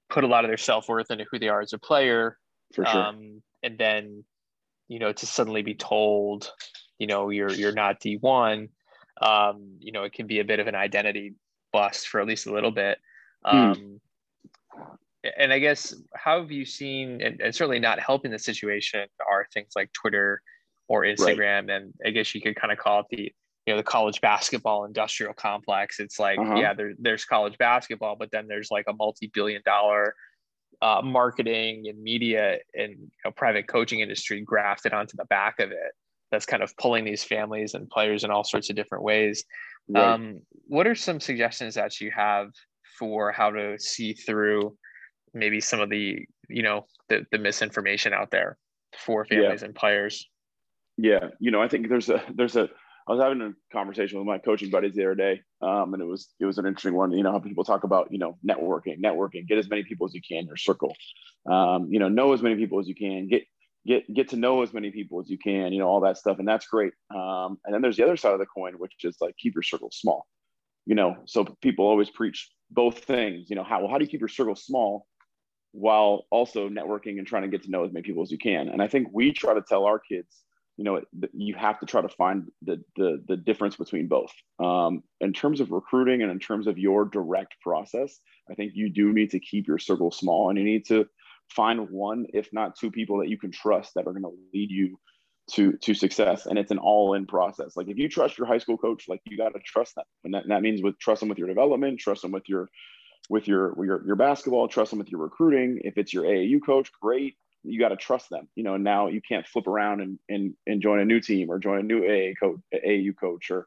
put 0.08 0.24
a 0.24 0.26
lot 0.26 0.44
of 0.44 0.50
their 0.50 0.58
self 0.58 0.88
worth 0.88 1.10
into 1.10 1.24
who 1.30 1.38
they 1.38 1.48
are 1.48 1.60
as 1.60 1.72
a 1.72 1.78
player. 1.78 2.36
For 2.74 2.84
sure. 2.84 2.96
Um, 2.96 3.42
and 3.62 3.76
then 3.78 4.24
you 4.88 4.98
know 4.98 5.12
to 5.12 5.26
suddenly 5.26 5.62
be 5.62 5.74
told 5.74 6.50
you 6.98 7.06
know 7.06 7.30
you're 7.30 7.52
you're 7.52 7.72
not 7.72 8.00
D1 8.00 8.68
um, 9.22 9.76
you 9.78 9.92
know 9.92 10.04
it 10.04 10.12
can 10.12 10.26
be 10.26 10.40
a 10.40 10.44
bit 10.44 10.60
of 10.60 10.66
an 10.66 10.74
identity 10.74 11.34
bust 11.72 12.08
for 12.08 12.20
at 12.20 12.26
least 12.26 12.46
a 12.46 12.52
little 12.52 12.70
bit 12.70 12.98
hmm. 13.44 13.56
um, 13.56 14.00
and 15.38 15.52
I 15.52 15.58
guess 15.58 15.94
how 16.14 16.40
have 16.40 16.50
you 16.50 16.64
seen, 16.64 17.20
and, 17.20 17.40
and, 17.40 17.54
certainly 17.54 17.78
not 17.78 18.00
helping 18.00 18.30
the 18.30 18.38
situation, 18.38 19.06
are 19.30 19.46
things 19.52 19.72
like 19.76 19.92
Twitter 19.92 20.40
or 20.88 21.02
Instagram, 21.02 21.68
right. 21.68 21.70
and 21.70 21.94
I 22.04 22.10
guess 22.10 22.34
you 22.34 22.40
could 22.40 22.56
kind 22.56 22.72
of 22.72 22.78
call 22.78 23.00
it 23.00 23.06
the 23.10 23.32
you 23.66 23.74
know 23.74 23.76
the 23.76 23.84
college 23.84 24.20
basketball 24.20 24.84
industrial 24.84 25.34
complex. 25.34 26.00
It's 26.00 26.18
like 26.18 26.38
uh-huh. 26.38 26.56
yeah, 26.56 26.74
there, 26.74 26.92
there's 26.98 27.24
college 27.24 27.58
basketball, 27.58 28.16
but 28.16 28.30
then 28.32 28.46
there's 28.48 28.70
like 28.70 28.86
a 28.88 28.92
multi-billion 28.92 29.62
dollar 29.64 30.14
uh, 30.82 31.02
marketing 31.04 31.86
and 31.88 32.02
media 32.02 32.58
and 32.74 32.92
you 32.92 33.08
know, 33.24 33.30
private 33.30 33.68
coaching 33.68 34.00
industry 34.00 34.40
grafted 34.40 34.92
onto 34.92 35.16
the 35.16 35.26
back 35.26 35.60
of 35.60 35.70
it. 35.70 35.92
That's 36.30 36.46
kind 36.46 36.62
of 36.62 36.76
pulling 36.76 37.04
these 37.04 37.24
families 37.24 37.74
and 37.74 37.90
players 37.90 38.24
in 38.24 38.30
all 38.30 38.44
sorts 38.44 38.70
of 38.70 38.76
different 38.76 39.04
ways. 39.04 39.44
Right. 39.88 40.04
Um, 40.04 40.40
what 40.68 40.86
are 40.86 40.94
some 40.94 41.20
suggestions 41.20 41.74
that 41.74 42.00
you 42.00 42.10
have 42.14 42.50
for 42.98 43.32
how 43.32 43.50
to 43.50 43.78
see 43.78 44.12
through 44.12 44.76
maybe 45.34 45.60
some 45.60 45.80
of 45.80 45.90
the 45.90 46.24
you 46.48 46.62
know 46.62 46.86
the, 47.08 47.24
the 47.30 47.38
misinformation 47.38 48.12
out 48.12 48.30
there 48.30 48.56
for 48.96 49.24
families 49.24 49.62
yeah. 49.62 49.66
and 49.66 49.74
players 49.74 50.28
yeah 50.96 51.28
you 51.38 51.50
know 51.50 51.62
i 51.62 51.68
think 51.68 51.88
there's 51.88 52.08
a 52.08 52.22
there's 52.34 52.56
a 52.56 52.68
i 53.10 53.14
was 53.14 53.22
having 53.22 53.42
a 53.42 53.52
conversation 53.72 54.18
with 54.18 54.26
my 54.26 54.38
coaching 54.38 54.70
buddies 54.70 54.94
the 54.94 55.02
other 55.02 55.14
day 55.14 55.40
um, 55.62 55.92
and 55.92 56.02
it 56.02 56.06
was 56.06 56.28
it 56.38 56.46
was 56.46 56.58
an 56.58 56.66
interesting 56.66 56.94
one 56.94 57.10
you 57.10 57.22
know 57.22 57.32
how 57.32 57.38
people 57.38 57.64
talk 57.64 57.84
about 57.84 58.08
you 58.10 58.18
know 58.18 58.38
networking 58.48 59.02
networking 59.04 59.46
get 59.46 59.58
as 59.58 59.68
many 59.68 59.82
people 59.82 60.06
as 60.06 60.14
you 60.14 60.20
can 60.26 60.38
in 60.38 60.46
your 60.46 60.56
circle. 60.56 60.94
Um, 61.50 61.88
you 61.90 61.98
know 61.98 62.08
know 62.08 62.32
as 62.32 62.42
many 62.42 62.56
people 62.56 62.78
as 62.78 62.88
you 62.88 62.94
can 62.94 63.28
get 63.28 63.42
get 63.86 64.12
get 64.14 64.28
to 64.28 64.36
know 64.36 64.62
as 64.62 64.72
many 64.72 64.90
people 64.90 65.20
as 65.20 65.28
you 65.28 65.38
can 65.38 65.72
you 65.72 65.80
know 65.80 65.88
all 65.88 66.00
that 66.00 66.18
stuff 66.18 66.38
and 66.38 66.46
that's 66.46 66.66
great. 66.66 66.92
Um, 67.14 67.58
and 67.64 67.74
then 67.74 67.82
there's 67.82 67.96
the 67.96 68.04
other 68.04 68.16
side 68.16 68.32
of 68.32 68.38
the 68.38 68.46
coin 68.46 68.74
which 68.74 68.94
is 69.02 69.16
like 69.20 69.36
keep 69.36 69.54
your 69.54 69.62
circle 69.62 69.90
small. 69.92 70.26
You 70.86 70.94
know 70.94 71.16
so 71.26 71.44
people 71.60 71.86
always 71.86 72.10
preach 72.10 72.50
both 72.70 73.00
things 73.04 73.50
you 73.50 73.56
know 73.56 73.64
how 73.64 73.80
well 73.80 73.90
how 73.90 73.98
do 73.98 74.04
you 74.04 74.10
keep 74.10 74.20
your 74.20 74.28
circle 74.28 74.54
small 74.54 75.06
while 75.72 76.26
also 76.30 76.68
networking 76.68 77.18
and 77.18 77.26
trying 77.26 77.42
to 77.42 77.48
get 77.48 77.62
to 77.62 77.70
know 77.70 77.84
as 77.84 77.92
many 77.92 78.02
people 78.02 78.22
as 78.22 78.30
you 78.30 78.38
can. 78.38 78.68
And 78.68 78.82
I 78.82 78.88
think 78.88 79.08
we 79.12 79.32
try 79.32 79.54
to 79.54 79.62
tell 79.62 79.84
our 79.84 79.98
kids, 79.98 80.42
you 80.80 80.84
know, 80.84 81.02
you 81.34 81.54
have 81.56 81.78
to 81.80 81.86
try 81.86 82.00
to 82.00 82.08
find 82.08 82.50
the 82.62 82.82
the, 82.96 83.22
the 83.28 83.36
difference 83.36 83.76
between 83.76 84.08
both. 84.08 84.32
Um, 84.58 85.02
in 85.20 85.34
terms 85.34 85.60
of 85.60 85.70
recruiting 85.70 86.22
and 86.22 86.30
in 86.30 86.38
terms 86.38 86.66
of 86.66 86.78
your 86.78 87.04
direct 87.04 87.56
process, 87.60 88.18
I 88.50 88.54
think 88.54 88.72
you 88.74 88.88
do 88.88 89.12
need 89.12 89.30
to 89.32 89.40
keep 89.40 89.68
your 89.68 89.78
circle 89.78 90.10
small 90.10 90.48
and 90.48 90.58
you 90.58 90.64
need 90.64 90.86
to 90.86 91.06
find 91.50 91.90
one, 91.90 92.24
if 92.32 92.48
not 92.54 92.78
two 92.78 92.90
people 92.90 93.18
that 93.18 93.28
you 93.28 93.36
can 93.36 93.52
trust 93.52 93.92
that 93.94 94.06
are 94.06 94.12
going 94.12 94.22
to 94.22 94.32
lead 94.54 94.70
you 94.70 94.98
to 95.52 95.76
to 95.82 95.92
success 95.92 96.46
and 96.46 96.58
it's 96.58 96.70
an 96.70 96.78
all-in 96.78 97.26
process 97.26 97.76
like 97.76 97.88
if 97.88 97.96
you 97.96 98.08
trust 98.08 98.38
your 98.38 98.46
high 98.46 98.58
school 98.58 98.78
coach 98.78 99.06
like 99.08 99.20
you 99.24 99.36
got 99.36 99.48
to 99.48 99.58
trust 99.66 99.96
them 99.96 100.04
and 100.22 100.32
that, 100.32 100.44
and 100.44 100.52
that 100.52 100.62
means 100.62 100.80
with 100.80 100.96
trust 101.00 101.18
them 101.18 101.28
with 101.28 101.38
your 101.38 101.48
development 101.48 101.98
trust 101.98 102.22
them 102.22 102.30
with 102.30 102.48
your 102.48 102.68
with 103.30 103.46
your 103.48 103.74
your, 103.82 104.04
your 104.06 104.16
basketball, 104.16 104.68
trust 104.68 104.90
them 104.90 104.98
with 104.98 105.10
your 105.10 105.22
recruiting. 105.22 105.80
If 105.84 105.96
it's 105.96 106.12
your 106.12 106.24
AAU 106.24 106.60
coach, 106.66 106.90
great. 107.00 107.36
You 107.62 107.78
got 107.78 107.88
to 107.90 107.96
trust 107.96 108.30
them. 108.30 108.48
You 108.54 108.64
know, 108.64 108.74
and 108.74 108.84
now 108.84 109.08
you 109.08 109.20
can't 109.26 109.46
flip 109.46 109.66
around 109.66 110.00
and, 110.00 110.18
and 110.28 110.54
and 110.66 110.82
join 110.82 111.00
a 111.00 111.04
new 111.04 111.20
team 111.20 111.50
or 111.50 111.58
join 111.58 111.80
a 111.80 111.82
new 111.82 112.04
AA 112.04 112.34
coach, 112.38 112.60
AAU 112.74 113.16
coach, 113.18 113.50
or 113.50 113.66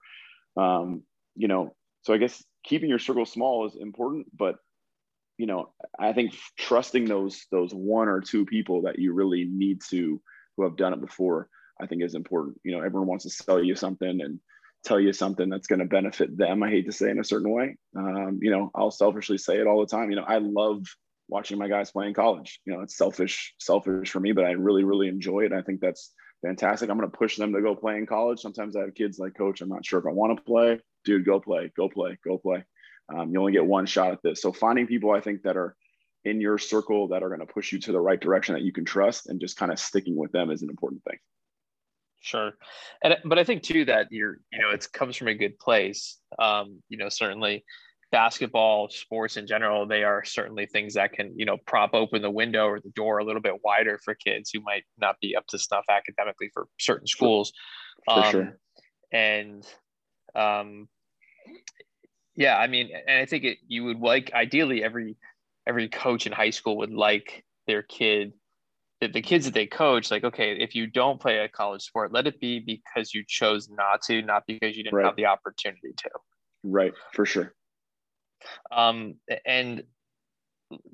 um, 0.58 1.04
you 1.36 1.48
know. 1.48 1.76
So 2.02 2.14
I 2.14 2.18
guess 2.18 2.44
keeping 2.64 2.90
your 2.90 3.00
circle 3.00 3.26
small 3.26 3.66
is 3.66 3.76
important, 3.76 4.28
but 4.36 4.58
you 5.38 5.46
know, 5.46 5.74
I 6.00 6.14
think 6.14 6.36
trusting 6.58 7.06
those 7.06 7.46
those 7.52 7.74
one 7.74 8.08
or 8.08 8.22
two 8.22 8.46
people 8.46 8.84
that 8.84 9.00
you 9.00 9.14
really 9.14 9.46
need 9.46 9.82
to 9.90 10.22
who 10.56 10.64
have 10.64 10.78
done 10.78 10.94
it 10.94 11.02
before, 11.02 11.50
I 11.82 11.88
think 11.88 12.04
is 12.04 12.16
important. 12.16 12.60
You 12.64 12.74
know, 12.74 12.84
everyone 12.84 13.08
wants 13.08 13.24
to 13.24 13.30
sell 13.30 13.64
you 13.64 13.76
something 13.76 14.22
and 14.22 14.40
tell 14.84 15.00
you 15.00 15.14
something 15.14 15.50
that's 15.50 15.68
going 15.68 15.80
to 15.80 15.86
benefit 15.86 16.38
them. 16.38 16.62
I 16.62 16.70
hate 16.70 16.86
to 16.86 16.92
say 16.92 17.10
in 17.10 17.20
a 17.20 17.24
certain 17.24 17.50
way. 17.50 17.78
Um, 17.96 18.40
you 18.42 18.52
know, 18.52 18.70
I'll 18.76 18.92
selfishly 18.92 19.38
say 19.38 19.58
it 19.58 19.68
all 19.68 19.80
the 19.80 19.88
time. 19.88 20.10
You 20.10 20.18
know, 20.18 20.26
I 20.28 20.38
love 20.40 20.84
watching 21.28 21.58
my 21.58 21.68
guys 21.68 21.92
play 21.92 22.08
in 22.08 22.14
college. 22.14 22.60
You 22.66 22.74
know, 22.74 22.82
it's 22.82 22.98
selfish, 22.98 23.54
selfish 23.60 24.10
for 24.10 24.20
me, 24.20 24.32
but 24.32 24.46
I 24.46 24.52
really, 24.52 24.84
really 24.84 25.08
enjoy 25.08 25.42
it. 25.42 25.54
I 25.54 25.62
think 25.62 25.82
that's 25.82 26.12
fantastic. 26.46 26.90
I'm 26.90 26.98
going 26.98 27.10
to 27.10 27.18
push 27.18 27.38
them 27.38 27.54
to 27.54 27.62
go 27.62 27.76
play 27.76 27.98
in 27.98 28.06
college. 28.06 28.40
Sometimes 28.40 28.76
I 28.76 28.82
have 28.82 28.96
kids 28.96 29.20
like, 29.20 29.36
Coach, 29.36 29.62
I'm 29.62 29.70
not 29.70 29.86
sure 29.86 30.00
if 30.00 30.06
I 30.06 30.12
want 30.12 30.38
to 30.38 30.44
play. 30.44 30.80
Dude, 31.06 31.26
go 31.26 31.40
play, 31.40 31.72
go 31.76 31.90
play, 31.90 32.18
go 32.24 32.38
play. 32.38 32.64
Um, 33.14 33.32
you 33.32 33.40
only 33.40 33.52
get 33.52 33.66
one 33.66 33.86
shot 33.86 34.12
at 34.12 34.22
this. 34.24 34.42
So 34.42 34.52
finding 34.52 34.88
people 34.88 35.12
I 35.12 35.20
think 35.20 35.44
that 35.44 35.58
are 35.58 35.76
in 36.26 36.40
your 36.40 36.58
circle 36.58 37.10
that 37.10 37.24
are 37.24 37.30
going 37.30 37.46
to 37.46 37.54
push 37.54 37.72
you 37.72 37.80
to 37.80 37.92
the 37.92 38.00
right 38.00 38.20
direction 38.20 38.56
that 38.56 38.64
you 38.64 38.72
can 38.72 38.86
trust 38.86 39.28
and 39.28 39.42
just 39.42 39.58
kind 39.58 39.72
of 39.72 39.80
sticking 39.80 40.16
with 40.16 40.32
them 40.32 40.52
is 40.52 40.62
an 40.62 40.70
important 40.70 41.04
thing. 41.04 41.18
Sure, 42.22 42.54
and 43.04 43.18
but 43.26 43.38
I 43.38 43.44
think 43.44 43.64
too 43.64 43.84
that 43.84 44.08
you're 44.10 44.38
you 44.50 44.60
know 44.60 44.70
it 44.70 44.88
comes 44.94 45.18
from 45.18 45.28
a 45.28 45.34
good 45.34 45.60
place. 45.60 46.18
Um, 46.40 46.82
you 46.88 46.98
know, 46.98 47.10
certainly 47.10 47.66
basketball, 48.14 48.88
sports 48.90 49.38
in 49.38 49.48
general, 49.48 49.88
they 49.88 50.04
are 50.04 50.24
certainly 50.24 50.68
things 50.68 50.94
that 50.94 51.12
can 51.12 51.34
you 51.36 51.46
know 51.46 51.58
prop 51.66 51.94
open 51.94 52.22
the 52.22 52.30
window 52.30 52.68
or 52.68 52.80
the 52.80 52.92
door 52.92 53.18
a 53.18 53.26
little 53.26 53.42
bit 53.42 53.56
wider 53.64 54.00
for 54.06 54.14
kids 54.16 54.52
who 54.54 54.62
might 54.62 54.84
not 55.00 55.16
be 55.20 55.36
up 55.36 55.46
to 55.48 55.58
snuff 55.58 55.84
academically 55.90 56.50
for 56.54 56.68
certain 56.80 57.08
schools. 57.08 57.52
For 58.06 58.24
um, 58.24 58.32
sure. 58.32 58.58
And 59.12 59.68
um, 60.36 60.88
yeah, 62.36 62.58
I 62.58 62.68
mean, 62.68 62.90
and 63.08 63.20
I 63.20 63.26
think 63.26 63.44
it, 63.44 63.58
you 63.68 63.84
would 63.86 64.00
like 64.00 64.32
ideally 64.34 64.84
every 64.84 65.18
every 65.68 65.90
coach 65.90 66.28
in 66.28 66.32
high 66.32 66.52
school 66.52 66.78
would 66.78 66.94
like 66.94 67.44
their 67.68 67.82
kid 67.82 68.34
the, 69.02 69.08
the 69.08 69.22
kids 69.22 69.46
that 69.46 69.54
they 69.54 69.66
coach, 69.66 70.12
like, 70.12 70.24
okay, 70.24 70.54
if 70.54 70.76
you 70.76 70.88
don't 70.88 71.20
play 71.20 71.40
a 71.40 71.50
college 71.50 71.82
sport, 71.82 72.14
let 72.14 72.26
it 72.26 72.40
be 72.40 72.60
because 72.60 73.14
you 73.14 73.24
chose 73.28 73.68
not 73.70 74.02
to, 74.04 74.22
not 74.22 74.44
because 74.48 74.78
you 74.78 74.84
didn't 74.84 74.96
right. 74.96 75.06
have 75.06 75.16
the 75.18 75.26
opportunity 75.26 75.94
to. 75.98 76.10
Right, 76.64 76.94
for 77.12 77.26
sure. 77.26 77.54
Um, 78.72 79.16
and 79.46 79.84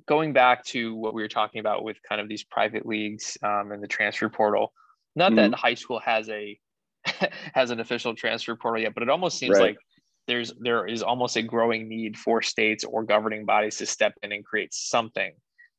going 0.05 0.33
back 0.33 0.65
to 0.65 0.95
what 0.95 1.13
we 1.13 1.21
were 1.21 1.29
talking 1.29 1.59
about 1.59 1.83
with 1.83 1.97
kind 2.07 2.19
of 2.19 2.27
these 2.27 2.43
private 2.43 2.85
leagues 2.85 3.37
um, 3.43 3.71
and 3.71 3.81
the 3.81 3.87
transfer 3.87 4.29
portal, 4.29 4.73
not 5.15 5.31
mm-hmm. 5.31 5.51
that 5.51 5.57
high 5.57 5.75
school 5.75 5.99
has 5.99 6.29
a 6.29 6.59
has 7.53 7.71
an 7.71 7.79
official 7.79 8.15
transfer 8.15 8.55
portal 8.55 8.81
yet, 8.81 8.93
but 8.93 9.03
it 9.03 9.09
almost 9.09 9.37
seems 9.37 9.57
right. 9.57 9.69
like 9.69 9.77
there's 10.27 10.53
there 10.59 10.85
is 10.85 11.01
almost 11.01 11.37
a 11.37 11.41
growing 11.41 11.87
need 11.87 12.17
for 12.17 12.41
states 12.41 12.83
or 12.83 13.03
governing 13.03 13.45
bodies 13.45 13.77
to 13.77 13.85
step 13.85 14.13
in 14.21 14.31
and 14.31 14.45
create 14.45 14.73
something 14.73 15.33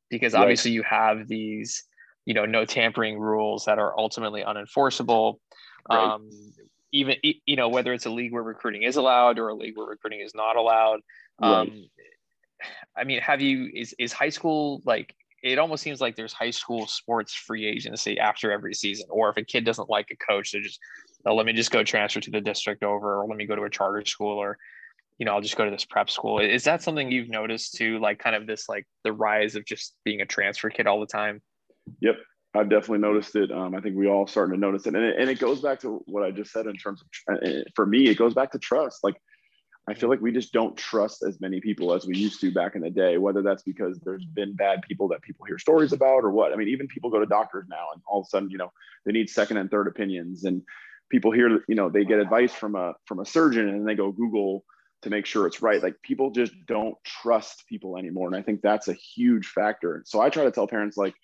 because 0.09 0.35
obviously 0.35 0.71
right. 0.71 0.75
you 0.75 0.83
have 0.83 1.27
these 1.27 1.85
you 2.25 2.33
know 2.33 2.45
no 2.45 2.65
tampering 2.65 3.17
rules 3.17 3.65
that 3.65 3.79
are 3.79 3.97
ultimately 3.97 4.43
unenforceable 4.43 5.35
right. 5.89 5.97
um, 5.97 6.29
even 6.91 7.15
you 7.23 7.55
know 7.55 7.69
whether 7.69 7.93
it's 7.93 8.05
a 8.05 8.09
league 8.09 8.33
where 8.33 8.43
recruiting 8.43 8.83
is 8.83 8.97
allowed 8.97 9.39
or 9.39 9.47
a 9.47 9.55
league 9.55 9.77
where 9.77 9.87
recruiting 9.87 10.19
is 10.19 10.35
not 10.35 10.57
allowed 10.57 10.99
um, 11.41 11.69
right. 11.69 11.89
i 12.97 13.03
mean 13.03 13.19
have 13.21 13.41
you 13.41 13.69
is 13.73 13.93
is 13.99 14.13
high 14.13 14.29
school 14.29 14.81
like 14.85 15.13
it 15.43 15.57
almost 15.57 15.81
seems 15.81 15.99
like 15.99 16.15
there's 16.15 16.33
high 16.33 16.51
school 16.51 16.85
sports 16.85 17.33
free 17.33 17.65
agency 17.65 18.19
after 18.19 18.51
every 18.51 18.73
season 18.73 19.07
or 19.09 19.29
if 19.29 19.37
a 19.37 19.43
kid 19.43 19.65
doesn't 19.65 19.89
like 19.89 20.07
a 20.11 20.15
coach 20.15 20.51
they 20.51 20.59
just 20.59 20.79
oh, 21.25 21.35
let 21.35 21.45
me 21.45 21.53
just 21.53 21.71
go 21.71 21.83
transfer 21.83 22.19
to 22.19 22.31
the 22.31 22.41
district 22.41 22.83
over 22.83 23.19
or 23.19 23.27
let 23.27 23.37
me 23.37 23.45
go 23.45 23.55
to 23.55 23.63
a 23.63 23.69
charter 23.69 24.05
school 24.05 24.37
or 24.37 24.57
you 25.17 25.25
know 25.25 25.33
i'll 25.33 25.41
just 25.41 25.57
go 25.57 25.65
to 25.65 25.71
this 25.71 25.85
prep 25.85 26.09
school 26.09 26.39
is 26.39 26.63
that 26.63 26.81
something 26.81 27.11
you've 27.11 27.29
noticed 27.29 27.73
too 27.73 27.99
like 27.99 28.19
kind 28.19 28.35
of 28.35 28.47
this 28.47 28.69
like 28.69 28.85
the 29.03 29.13
rise 29.13 29.55
of 29.55 29.65
just 29.65 29.95
being 30.03 30.21
a 30.21 30.25
transfer 30.25 30.69
kid 30.69 30.87
all 30.87 30.99
the 30.99 31.07
time 31.07 31.41
yep 31.99 32.15
I've 32.53 32.69
definitely 32.69 32.99
noticed 32.99 33.35
it. 33.35 33.51
Um, 33.51 33.75
I 33.75 33.79
think 33.79 33.95
we 33.95 34.07
all 34.07 34.27
starting 34.27 34.55
to 34.55 34.59
notice 34.59 34.85
it. 34.85 34.95
And, 34.95 35.03
it, 35.03 35.15
and 35.17 35.29
it 35.29 35.39
goes 35.39 35.61
back 35.61 35.79
to 35.81 36.03
what 36.05 36.23
I 36.23 36.31
just 36.31 36.51
said 36.51 36.67
in 36.67 36.75
terms 36.75 37.01
of, 37.01 37.35
uh, 37.35 37.47
for 37.75 37.85
me, 37.85 38.09
it 38.09 38.17
goes 38.17 38.33
back 38.33 38.51
to 38.51 38.59
trust. 38.59 39.03
Like, 39.03 39.15
I 39.89 39.93
feel 39.93 40.09
like 40.09 40.21
we 40.21 40.31
just 40.31 40.53
don't 40.53 40.77
trust 40.77 41.23
as 41.23 41.41
many 41.41 41.59
people 41.59 41.93
as 41.93 42.05
we 42.05 42.15
used 42.15 42.39
to 42.41 42.51
back 42.51 42.75
in 42.75 42.81
the 42.81 42.89
day, 42.89 43.17
whether 43.17 43.41
that's 43.41 43.63
because 43.63 43.99
there's 43.99 44.23
mm-hmm. 44.23 44.33
been 44.33 44.55
bad 44.55 44.81
people 44.83 45.07
that 45.09 45.21
people 45.21 45.45
hear 45.45 45.57
stories 45.57 45.91
about 45.91 46.23
or 46.23 46.31
what. 46.31 46.53
I 46.53 46.55
mean, 46.55 46.67
even 46.67 46.87
people 46.87 47.09
go 47.09 47.19
to 47.19 47.25
doctors 47.25 47.65
now 47.67 47.87
and 47.93 48.01
all 48.05 48.21
of 48.21 48.27
a 48.27 48.29
sudden, 48.29 48.49
you 48.49 48.57
know, 48.57 48.71
they 49.05 49.11
need 49.11 49.29
second 49.29 49.57
and 49.57 49.71
third 49.71 49.87
opinions 49.87 50.43
and 50.43 50.61
people 51.09 51.31
hear, 51.31 51.63
you 51.67 51.75
know, 51.75 51.89
they 51.89 52.05
get 52.05 52.19
advice 52.19 52.53
from 52.53 52.75
a, 52.75 52.93
from 53.05 53.19
a 53.19 53.25
surgeon 53.25 53.67
and 53.69 53.87
they 53.87 53.95
go 53.95 54.11
Google 54.11 54.63
to 55.01 55.09
make 55.09 55.25
sure 55.25 55.47
it's 55.47 55.63
right. 55.63 55.81
Like 55.81 55.95
people 56.03 56.29
just 56.29 56.53
don't 56.67 56.95
trust 57.03 57.67
people 57.67 57.97
anymore. 57.97 58.27
And 58.27 58.35
I 58.35 58.43
think 58.43 58.61
that's 58.61 58.87
a 58.87 58.93
huge 58.93 59.47
factor. 59.47 60.03
So 60.05 60.21
I 60.21 60.29
try 60.29 60.43
to 60.43 60.51
tell 60.51 60.67
parents 60.67 60.95
like, 60.95 61.15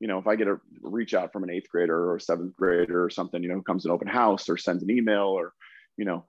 you 0.00 0.08
know, 0.08 0.18
if 0.18 0.26
I 0.26 0.36
get 0.36 0.48
a 0.48 0.58
reach 0.82 1.14
out 1.14 1.32
from 1.32 1.44
an 1.44 1.50
eighth 1.50 1.68
grader 1.68 2.10
or 2.10 2.18
seventh 2.18 2.56
grader 2.56 3.02
or 3.02 3.10
something, 3.10 3.42
you 3.42 3.48
know, 3.48 3.56
who 3.56 3.62
comes 3.62 3.82
to 3.82 3.90
an 3.90 3.94
open 3.94 4.08
house 4.08 4.48
or 4.48 4.56
sends 4.56 4.82
an 4.82 4.90
email 4.90 5.26
or, 5.26 5.52
you 5.98 6.06
know, 6.06 6.24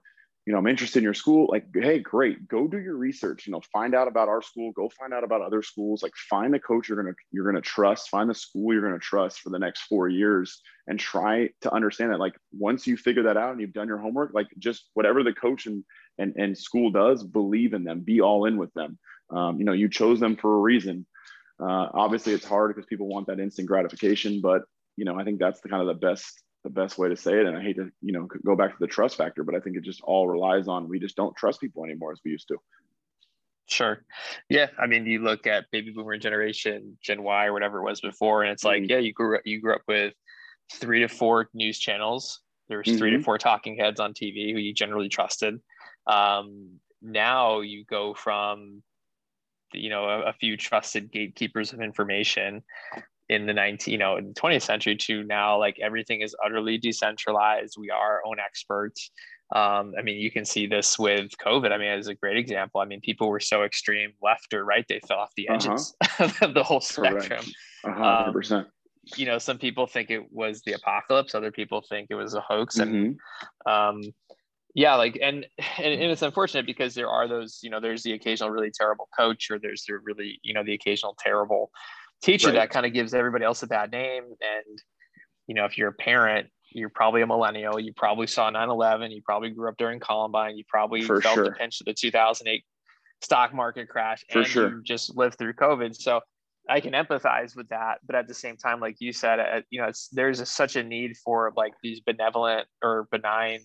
you 0.48 0.52
know, 0.52 0.60
I'm 0.60 0.66
interested 0.66 1.00
in 1.00 1.04
your 1.04 1.12
school. 1.12 1.46
Like, 1.50 1.66
hey, 1.74 1.98
great, 1.98 2.48
go 2.48 2.66
do 2.66 2.78
your 2.78 2.96
research. 2.96 3.46
You 3.46 3.52
know, 3.52 3.60
find 3.70 3.94
out 3.94 4.08
about 4.08 4.30
our 4.30 4.40
school. 4.40 4.72
Go 4.72 4.88
find 4.98 5.12
out 5.12 5.22
about 5.22 5.42
other 5.42 5.60
schools. 5.60 6.02
Like, 6.02 6.14
find 6.30 6.54
the 6.54 6.58
coach 6.58 6.88
you're 6.88 6.96
gonna 6.96 7.14
you're 7.30 7.44
gonna 7.44 7.60
trust. 7.60 8.08
Find 8.08 8.30
the 8.30 8.34
school 8.34 8.72
you're 8.72 8.80
gonna 8.80 8.98
trust 8.98 9.40
for 9.40 9.50
the 9.50 9.58
next 9.58 9.82
four 9.82 10.08
years, 10.08 10.62
and 10.86 10.98
try 10.98 11.50
to 11.60 11.74
understand 11.74 12.12
that. 12.12 12.18
Like, 12.18 12.32
once 12.50 12.86
you 12.86 12.96
figure 12.96 13.24
that 13.24 13.36
out 13.36 13.52
and 13.52 13.60
you've 13.60 13.74
done 13.74 13.88
your 13.88 13.98
homework, 13.98 14.30
like 14.32 14.46
just 14.58 14.88
whatever 14.94 15.22
the 15.22 15.34
coach 15.34 15.66
and 15.66 15.84
and 16.16 16.32
and 16.38 16.56
school 16.56 16.90
does, 16.90 17.22
believe 17.22 17.74
in 17.74 17.84
them. 17.84 18.00
Be 18.00 18.22
all 18.22 18.46
in 18.46 18.56
with 18.56 18.72
them. 18.72 18.98
Um, 19.28 19.58
you 19.58 19.66
know, 19.66 19.74
you 19.74 19.90
chose 19.90 20.18
them 20.18 20.34
for 20.34 20.54
a 20.54 20.60
reason. 20.60 21.04
Uh, 21.60 21.88
obviously, 21.92 22.32
it's 22.32 22.46
hard 22.46 22.74
because 22.74 22.86
people 22.86 23.06
want 23.06 23.26
that 23.26 23.38
instant 23.38 23.68
gratification, 23.68 24.40
but 24.40 24.62
you 24.96 25.04
know, 25.04 25.20
I 25.20 25.24
think 25.24 25.40
that's 25.40 25.60
the 25.60 25.68
kind 25.68 25.82
of 25.82 25.88
the 25.88 26.06
best 26.06 26.42
the 26.64 26.70
best 26.70 26.98
way 26.98 27.08
to 27.08 27.16
say 27.16 27.40
it. 27.40 27.46
And 27.46 27.56
I 27.56 27.62
hate 27.62 27.76
to 27.76 27.90
you 28.02 28.12
know 28.12 28.28
go 28.44 28.56
back 28.56 28.72
to 28.72 28.78
the 28.80 28.86
trust 28.86 29.16
factor, 29.16 29.44
but 29.44 29.54
I 29.54 29.60
think 29.60 29.76
it 29.76 29.84
just 29.84 30.02
all 30.02 30.28
relies 30.28 30.68
on 30.68 30.88
we 30.88 30.98
just 30.98 31.16
don't 31.16 31.36
trust 31.36 31.60
people 31.60 31.84
anymore 31.84 32.12
as 32.12 32.20
we 32.24 32.30
used 32.30 32.48
to. 32.48 32.58
Sure. 33.68 34.02
Yeah. 34.48 34.68
I 34.78 34.86
mean, 34.86 35.04
you 35.04 35.20
look 35.20 35.46
at 35.46 35.70
baby 35.70 35.90
boomer 35.90 36.16
generation, 36.16 36.96
Gen 37.02 37.22
Y, 37.22 37.46
or 37.46 37.52
whatever 37.52 37.78
it 37.78 37.84
was 37.84 38.00
before, 38.00 38.42
and 38.42 38.50
it's 38.50 38.64
like, 38.64 38.82
mm-hmm. 38.82 38.92
yeah, 38.92 38.98
you 38.98 39.12
grew 39.12 39.36
up, 39.36 39.42
you 39.44 39.60
grew 39.60 39.74
up 39.74 39.82
with 39.86 40.14
three 40.72 41.00
to 41.00 41.08
four 41.08 41.50
news 41.52 41.78
channels. 41.78 42.40
There's 42.68 42.86
mm-hmm. 42.86 42.98
three 42.98 43.10
to 43.10 43.16
mm-hmm. 43.16 43.24
four 43.24 43.36
talking 43.36 43.76
heads 43.76 44.00
on 44.00 44.14
TV 44.14 44.52
who 44.52 44.58
you 44.58 44.72
generally 44.72 45.10
trusted. 45.10 45.60
Um, 46.06 46.80
now 47.02 47.60
you 47.60 47.84
go 47.84 48.14
from 48.14 48.82
you 49.74 49.90
know 49.90 50.04
a, 50.04 50.20
a, 50.22 50.32
few 50.32 50.56
trusted 50.56 51.12
gatekeepers 51.12 51.74
of 51.74 51.82
information 51.82 52.62
in 53.28 53.46
the 53.46 53.52
19 53.52 53.92
you 53.92 53.98
know 53.98 54.16
in 54.16 54.28
the 54.28 54.34
20th 54.34 54.62
century 54.62 54.96
to 54.96 55.22
now 55.24 55.58
like 55.58 55.78
everything 55.80 56.20
is 56.20 56.34
utterly 56.44 56.78
decentralized 56.78 57.76
we 57.78 57.90
are 57.90 57.98
our 57.98 58.22
own 58.26 58.38
experts 58.38 59.10
um, 59.54 59.92
i 59.98 60.02
mean 60.02 60.16
you 60.18 60.30
can 60.30 60.44
see 60.44 60.66
this 60.66 60.98
with 60.98 61.30
covid 61.38 61.72
i 61.72 61.78
mean 61.78 61.88
it's 61.88 62.08
a 62.08 62.14
great 62.14 62.36
example 62.36 62.80
i 62.80 62.84
mean 62.84 63.00
people 63.00 63.28
were 63.28 63.40
so 63.40 63.64
extreme 63.64 64.12
left 64.22 64.52
or 64.54 64.64
right 64.64 64.86
they 64.88 65.00
fell 65.06 65.18
off 65.18 65.32
the 65.36 65.48
uh-huh. 65.48 65.56
edges 65.56 65.94
uh-huh. 66.00 66.46
of 66.46 66.54
the 66.54 66.62
whole 66.62 66.80
spectrum 66.80 67.44
uh-huh, 67.84 68.32
100%. 68.32 68.52
Um, 68.52 68.66
you 69.16 69.26
know 69.26 69.38
some 69.38 69.58
people 69.58 69.86
think 69.86 70.10
it 70.10 70.30
was 70.32 70.62
the 70.62 70.72
apocalypse 70.72 71.34
other 71.34 71.52
people 71.52 71.82
think 71.88 72.08
it 72.10 72.14
was 72.14 72.34
a 72.34 72.40
hoax 72.40 72.78
mm-hmm. 72.78 72.94
and 72.94 73.18
um, 73.66 74.02
yeah 74.74 74.94
like 74.94 75.18
and, 75.22 75.46
and 75.78 75.92
and 75.94 76.10
it's 76.10 76.22
unfortunate 76.22 76.66
because 76.66 76.94
there 76.94 77.08
are 77.08 77.26
those 77.26 77.60
you 77.62 77.70
know 77.70 77.80
there's 77.80 78.02
the 78.02 78.12
occasional 78.12 78.50
really 78.50 78.70
terrible 78.70 79.08
coach 79.18 79.50
or 79.50 79.58
there's 79.58 79.84
the 79.84 79.98
really 79.98 80.38
you 80.42 80.52
know 80.52 80.62
the 80.62 80.74
occasional 80.74 81.16
terrible 81.18 81.70
teacher 82.22 82.48
right. 82.48 82.54
that 82.54 82.70
kind 82.70 82.86
of 82.86 82.92
gives 82.92 83.14
everybody 83.14 83.44
else 83.44 83.62
a 83.62 83.66
bad 83.66 83.90
name 83.90 84.24
and 84.24 84.78
you 85.46 85.54
know 85.54 85.64
if 85.64 85.78
you're 85.78 85.88
a 85.88 85.94
parent 85.94 86.48
you're 86.70 86.90
probably 86.90 87.22
a 87.22 87.26
millennial 87.26 87.78
you 87.78 87.92
probably 87.96 88.26
saw 88.26 88.50
9-11 88.50 89.14
you 89.14 89.22
probably 89.24 89.50
grew 89.50 89.68
up 89.68 89.76
during 89.76 90.00
columbine 90.00 90.56
you 90.56 90.64
probably 90.68 91.02
For 91.02 91.20
felt 91.20 91.34
sure. 91.34 91.44
the 91.44 91.52
pinch 91.52 91.80
of 91.80 91.86
the 91.86 91.94
2008 91.94 92.64
stock 93.22 93.54
market 93.54 93.88
crash 93.88 94.24
For 94.30 94.40
and 94.40 94.46
sure. 94.46 94.68
you 94.70 94.82
just 94.82 95.16
lived 95.16 95.38
through 95.38 95.54
covid 95.54 95.94
so 95.94 96.20
I 96.70 96.80
can 96.80 96.92
empathize 96.92 97.56
with 97.56 97.70
that, 97.70 98.00
but 98.06 98.14
at 98.14 98.28
the 98.28 98.34
same 98.34 98.58
time, 98.58 98.78
like 98.78 98.96
you 98.98 99.10
said, 99.10 99.40
uh, 99.40 99.62
you 99.70 99.80
know, 99.80 99.90
there's 100.12 100.40
a, 100.40 100.44
such 100.44 100.76
a 100.76 100.82
need 100.82 101.16
for 101.16 101.50
like 101.56 101.72
these 101.82 102.00
benevolent 102.00 102.66
or 102.82 103.08
benign 103.10 103.60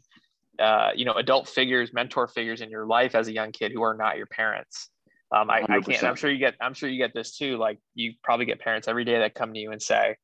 uh, 0.59 0.91
you 0.95 1.05
know 1.05 1.13
adult 1.13 1.47
figures 1.47 1.93
mentor 1.93 2.27
figures 2.27 2.61
in 2.61 2.69
your 2.69 2.85
life 2.85 3.15
as 3.15 3.27
a 3.27 3.33
young 3.33 3.51
kid 3.51 3.71
who 3.71 3.81
are 3.81 3.95
not 3.95 4.17
your 4.17 4.27
parents 4.27 4.89
um, 5.33 5.49
I, 5.49 5.65
I, 5.67 5.81
can't 5.81 6.03
i'm 6.03 6.15
sure 6.15 6.31
you 6.31 6.37
get 6.37 6.55
i'm 6.61 6.73
sure 6.73 6.89
you 6.89 6.97
get 6.97 7.13
this 7.13 7.37
too 7.37 7.57
like 7.57 7.79
you 7.95 8.13
probably 8.23 8.45
get 8.45 8.59
parents 8.59 8.87
every 8.87 9.03
day 9.03 9.19
that 9.19 9.35
come 9.35 9.53
to 9.53 9.59
you 9.59 9.71
and 9.71 9.81
say 9.81 10.15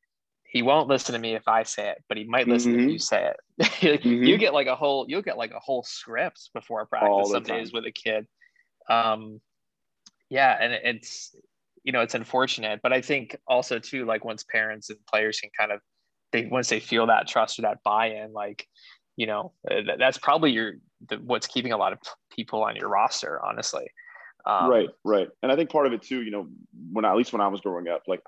he 0.43 0.61
won't 0.61 0.87
listen 0.87 1.13
to 1.13 1.19
me 1.19 1.35
if 1.35 1.47
i 1.47 1.63
say 1.63 1.89
it 1.89 2.03
but 2.07 2.17
he 2.17 2.23
might 2.23 2.47
listen 2.47 2.73
mm-hmm. 2.73 2.85
if 2.85 2.91
you 2.91 2.99
say 2.99 3.31
it. 3.31 3.35
Mm-hmm. 3.79 4.23
you 4.23 4.37
get 4.37 4.53
like 4.53 4.67
a 4.67 4.75
whole 4.75 5.05
you'll 5.07 5.21
get 5.21 5.37
like 5.37 5.51
a 5.51 5.59
whole 5.59 5.83
script 5.83 6.49
before 6.53 6.85
practice 6.85 7.31
some 7.31 7.43
days 7.43 7.71
with 7.73 7.85
a 7.85 7.91
kid. 7.91 8.27
Um, 8.89 9.39
yeah 10.29 10.57
and 10.59 10.73
it's 10.73 11.35
you 11.83 11.91
know 11.91 12.01
it's 12.01 12.15
unfortunate 12.15 12.79
but 12.83 12.93
i 12.93 13.01
think 13.01 13.35
also 13.47 13.79
too 13.79 14.05
like 14.05 14.23
once 14.23 14.43
parents 14.43 14.89
and 14.89 14.99
players 15.07 15.39
can 15.39 15.49
kind 15.57 15.71
of 15.71 15.79
they 16.31 16.45
once 16.45 16.69
they 16.69 16.79
feel 16.79 17.07
that 17.07 17.27
trust 17.27 17.59
or 17.59 17.63
that 17.63 17.79
buy-in 17.83 18.31
like 18.31 18.65
you 19.15 19.25
know 19.27 19.53
uh, 19.69 19.81
that's 19.97 20.17
probably 20.17 20.51
your 20.51 20.73
the, 21.09 21.17
what's 21.17 21.47
keeping 21.47 21.71
a 21.71 21.77
lot 21.77 21.93
of 21.93 21.99
people 22.31 22.63
on 22.63 22.75
your 22.75 22.89
roster 22.89 23.43
honestly 23.43 23.87
um, 24.46 24.69
right 24.69 24.89
right. 25.03 25.27
And 25.43 25.51
i 25.51 25.55
think 25.55 25.69
part 25.69 25.88
of 25.88 25.93
it 25.93 26.01
too 26.01 26.22
you 26.22 26.31
know 26.31 26.48
when 26.91 27.05
at 27.05 27.15
least 27.15 27.34
when 27.34 27.41
i 27.41 27.48
was 27.48 27.62
growing 27.62 27.88
up 27.88 28.03
like 28.08 28.22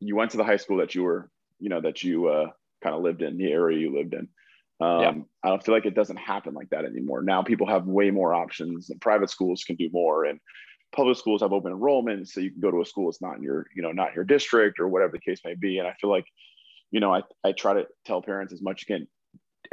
you 0.00 0.16
went 0.16 0.32
to 0.32 0.36
the 0.36 0.44
high 0.44 0.56
school 0.56 0.78
that 0.78 0.94
you 0.94 1.02
were 1.02 1.30
you 1.60 1.68
know 1.68 1.80
that 1.80 2.02
you 2.02 2.28
uh, 2.28 2.46
kind 2.82 2.94
of 2.94 3.02
lived 3.02 3.22
in 3.22 3.38
the 3.38 3.50
area 3.50 3.78
you 3.78 3.96
lived 3.96 4.14
in. 4.14 4.28
Um, 4.80 5.00
yeah. 5.00 5.12
i 5.44 5.48
don't 5.48 5.64
feel 5.64 5.74
like 5.74 5.86
it 5.86 5.94
doesn't 5.94 6.16
happen 6.16 6.54
like 6.54 6.70
that 6.70 6.84
anymore. 6.84 7.22
Now 7.22 7.42
people 7.42 7.68
have 7.68 7.86
way 7.86 8.10
more 8.10 8.34
options 8.34 8.90
and 8.90 9.00
private 9.00 9.30
schools 9.30 9.62
can 9.64 9.76
do 9.76 9.88
more 9.92 10.24
and 10.24 10.40
public 10.92 11.16
schools 11.16 11.40
have 11.40 11.52
open 11.52 11.72
enrollment 11.72 12.28
so 12.28 12.40
you 12.40 12.50
can 12.50 12.60
go 12.60 12.70
to 12.70 12.82
a 12.82 12.84
school 12.84 13.06
that's 13.06 13.22
not 13.22 13.36
in 13.36 13.42
your 13.42 13.66
you 13.76 13.82
know 13.82 13.92
not 13.92 14.14
your 14.14 14.24
district 14.24 14.80
or 14.80 14.88
whatever 14.88 15.12
the 15.12 15.20
case 15.20 15.40
may 15.44 15.54
be. 15.54 15.78
And 15.78 15.86
i 15.86 15.94
feel 16.00 16.10
like 16.10 16.26
you 16.90 16.98
know 16.98 17.14
i, 17.14 17.22
I 17.44 17.52
try 17.52 17.74
to 17.74 17.86
tell 18.04 18.22
parents 18.22 18.52
as 18.52 18.60
much 18.60 18.82
again 18.82 19.06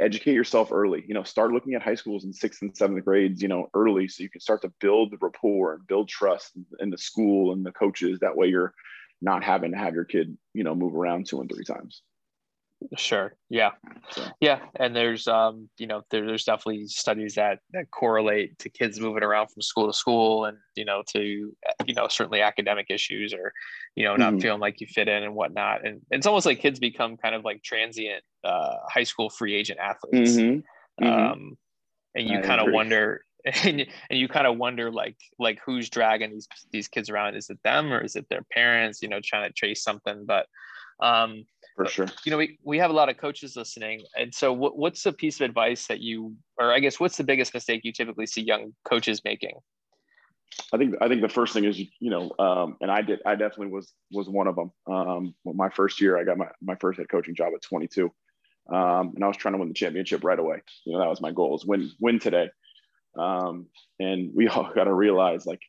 educate 0.00 0.32
yourself 0.32 0.72
early 0.72 1.04
you 1.06 1.14
know 1.14 1.22
start 1.22 1.52
looking 1.52 1.74
at 1.74 1.82
high 1.82 1.94
schools 1.94 2.24
in 2.24 2.32
sixth 2.32 2.62
and 2.62 2.76
seventh 2.76 3.04
grades 3.04 3.42
you 3.42 3.48
know 3.48 3.68
early 3.74 4.08
so 4.08 4.22
you 4.22 4.30
can 4.30 4.40
start 4.40 4.62
to 4.62 4.72
build 4.80 5.10
the 5.10 5.18
rapport 5.20 5.74
and 5.74 5.86
build 5.86 6.08
trust 6.08 6.52
in 6.80 6.90
the 6.90 6.98
school 6.98 7.52
and 7.52 7.64
the 7.64 7.72
coaches. 7.72 8.18
That 8.20 8.36
way 8.36 8.48
you're 8.48 8.74
not 9.20 9.44
having 9.44 9.72
to 9.72 9.78
have 9.78 9.94
your 9.94 10.04
kid 10.04 10.36
you 10.54 10.64
know 10.64 10.74
move 10.74 10.94
around 10.94 11.26
two 11.26 11.40
and 11.40 11.50
three 11.50 11.64
times 11.64 12.02
Sure. 12.96 13.34
Yeah. 13.48 13.70
So. 14.10 14.24
Yeah. 14.40 14.60
And 14.76 14.96
there's, 14.96 15.28
um, 15.28 15.68
you 15.78 15.86
know, 15.86 16.02
there, 16.10 16.26
there's 16.26 16.44
definitely 16.44 16.86
studies 16.86 17.34
that, 17.34 17.58
that 17.72 17.90
correlate 17.90 18.58
to 18.60 18.70
kids 18.70 18.98
moving 18.98 19.22
around 19.22 19.48
from 19.48 19.62
school 19.62 19.86
to 19.86 19.92
school 19.92 20.46
and, 20.46 20.56
you 20.76 20.84
know, 20.84 21.02
to, 21.12 21.20
you 21.86 21.94
know, 21.94 22.08
certainly 22.08 22.40
academic 22.40 22.86
issues 22.88 23.34
or, 23.34 23.52
you 23.96 24.04
know, 24.04 24.16
not 24.16 24.32
mm-hmm. 24.32 24.40
feeling 24.40 24.60
like 24.60 24.80
you 24.80 24.86
fit 24.86 25.08
in 25.08 25.22
and 25.22 25.34
whatnot. 25.34 25.86
And 25.86 26.00
it's 26.10 26.26
almost 26.26 26.46
like 26.46 26.60
kids 26.60 26.78
become 26.78 27.16
kind 27.16 27.34
of 27.34 27.44
like 27.44 27.62
transient 27.62 28.22
uh, 28.44 28.76
high 28.88 29.04
school 29.04 29.28
free 29.28 29.54
agent 29.54 29.78
athletes. 29.78 30.32
Mm-hmm. 30.32 31.04
Mm-hmm. 31.04 31.32
Um, 31.32 31.58
and 32.14 32.28
you 32.28 32.40
kind 32.40 32.60
of 32.60 32.72
wonder, 32.72 33.24
and, 33.64 33.86
and 34.10 34.18
you 34.18 34.28
kind 34.28 34.46
of 34.46 34.58
wonder 34.58 34.90
like 34.90 35.16
like 35.38 35.60
who's 35.64 35.88
dragging 35.88 36.30
these 36.30 36.48
these 36.72 36.88
kids 36.88 37.08
around 37.08 37.36
is 37.36 37.48
it 37.48 37.58
them 37.64 37.92
or 37.92 38.00
is 38.00 38.14
it 38.14 38.26
their 38.28 38.44
parents 38.52 39.00
you 39.00 39.08
know 39.08 39.20
trying 39.24 39.48
to 39.48 39.54
chase 39.54 39.82
something 39.82 40.26
but 40.26 40.46
um 41.00 41.44
for 41.84 41.90
sure. 41.90 42.06
You 42.24 42.30
know, 42.30 42.38
we, 42.38 42.58
we 42.62 42.78
have 42.78 42.90
a 42.90 42.94
lot 42.94 43.08
of 43.08 43.16
coaches 43.16 43.56
listening. 43.56 44.02
And 44.16 44.34
so 44.34 44.52
what, 44.52 44.76
what's 44.76 45.06
a 45.06 45.12
piece 45.12 45.40
of 45.40 45.44
advice 45.44 45.86
that 45.86 46.00
you, 46.00 46.34
or 46.58 46.72
I 46.72 46.78
guess, 46.78 47.00
what's 47.00 47.16
the 47.16 47.24
biggest 47.24 47.54
mistake 47.54 47.82
you 47.84 47.92
typically 47.92 48.26
see 48.26 48.42
young 48.42 48.74
coaches 48.84 49.22
making? 49.24 49.54
I 50.72 50.78
think, 50.78 50.96
I 51.00 51.08
think 51.08 51.22
the 51.22 51.28
first 51.28 51.54
thing 51.54 51.64
is, 51.64 51.78
you 51.78 52.10
know, 52.10 52.32
um, 52.38 52.76
and 52.80 52.90
I 52.90 53.02
did, 53.02 53.20
I 53.24 53.34
definitely 53.34 53.68
was, 53.68 53.92
was 54.10 54.28
one 54.28 54.46
of 54.46 54.56
them. 54.56 54.72
Um, 54.86 55.34
my 55.44 55.70
first 55.70 56.00
year, 56.00 56.18
I 56.18 56.24
got 56.24 56.38
my, 56.38 56.48
my 56.60 56.74
first 56.76 56.98
head 56.98 57.08
coaching 57.08 57.34
job 57.34 57.52
at 57.54 57.62
22. 57.62 58.10
Um, 58.72 59.12
and 59.14 59.24
I 59.24 59.26
was 59.26 59.36
trying 59.36 59.54
to 59.54 59.58
win 59.58 59.68
the 59.68 59.74
championship 59.74 60.22
right 60.22 60.38
away. 60.38 60.62
You 60.84 60.92
know, 60.92 61.00
that 61.00 61.08
was 61.08 61.20
my 61.20 61.32
goal 61.32 61.56
is 61.56 61.64
win, 61.64 61.90
win 61.98 62.18
today. 62.18 62.50
Um, 63.18 63.66
and 63.98 64.30
we 64.34 64.48
all 64.48 64.72
got 64.74 64.84
to 64.84 64.94
realize 64.94 65.46
like 65.46 65.62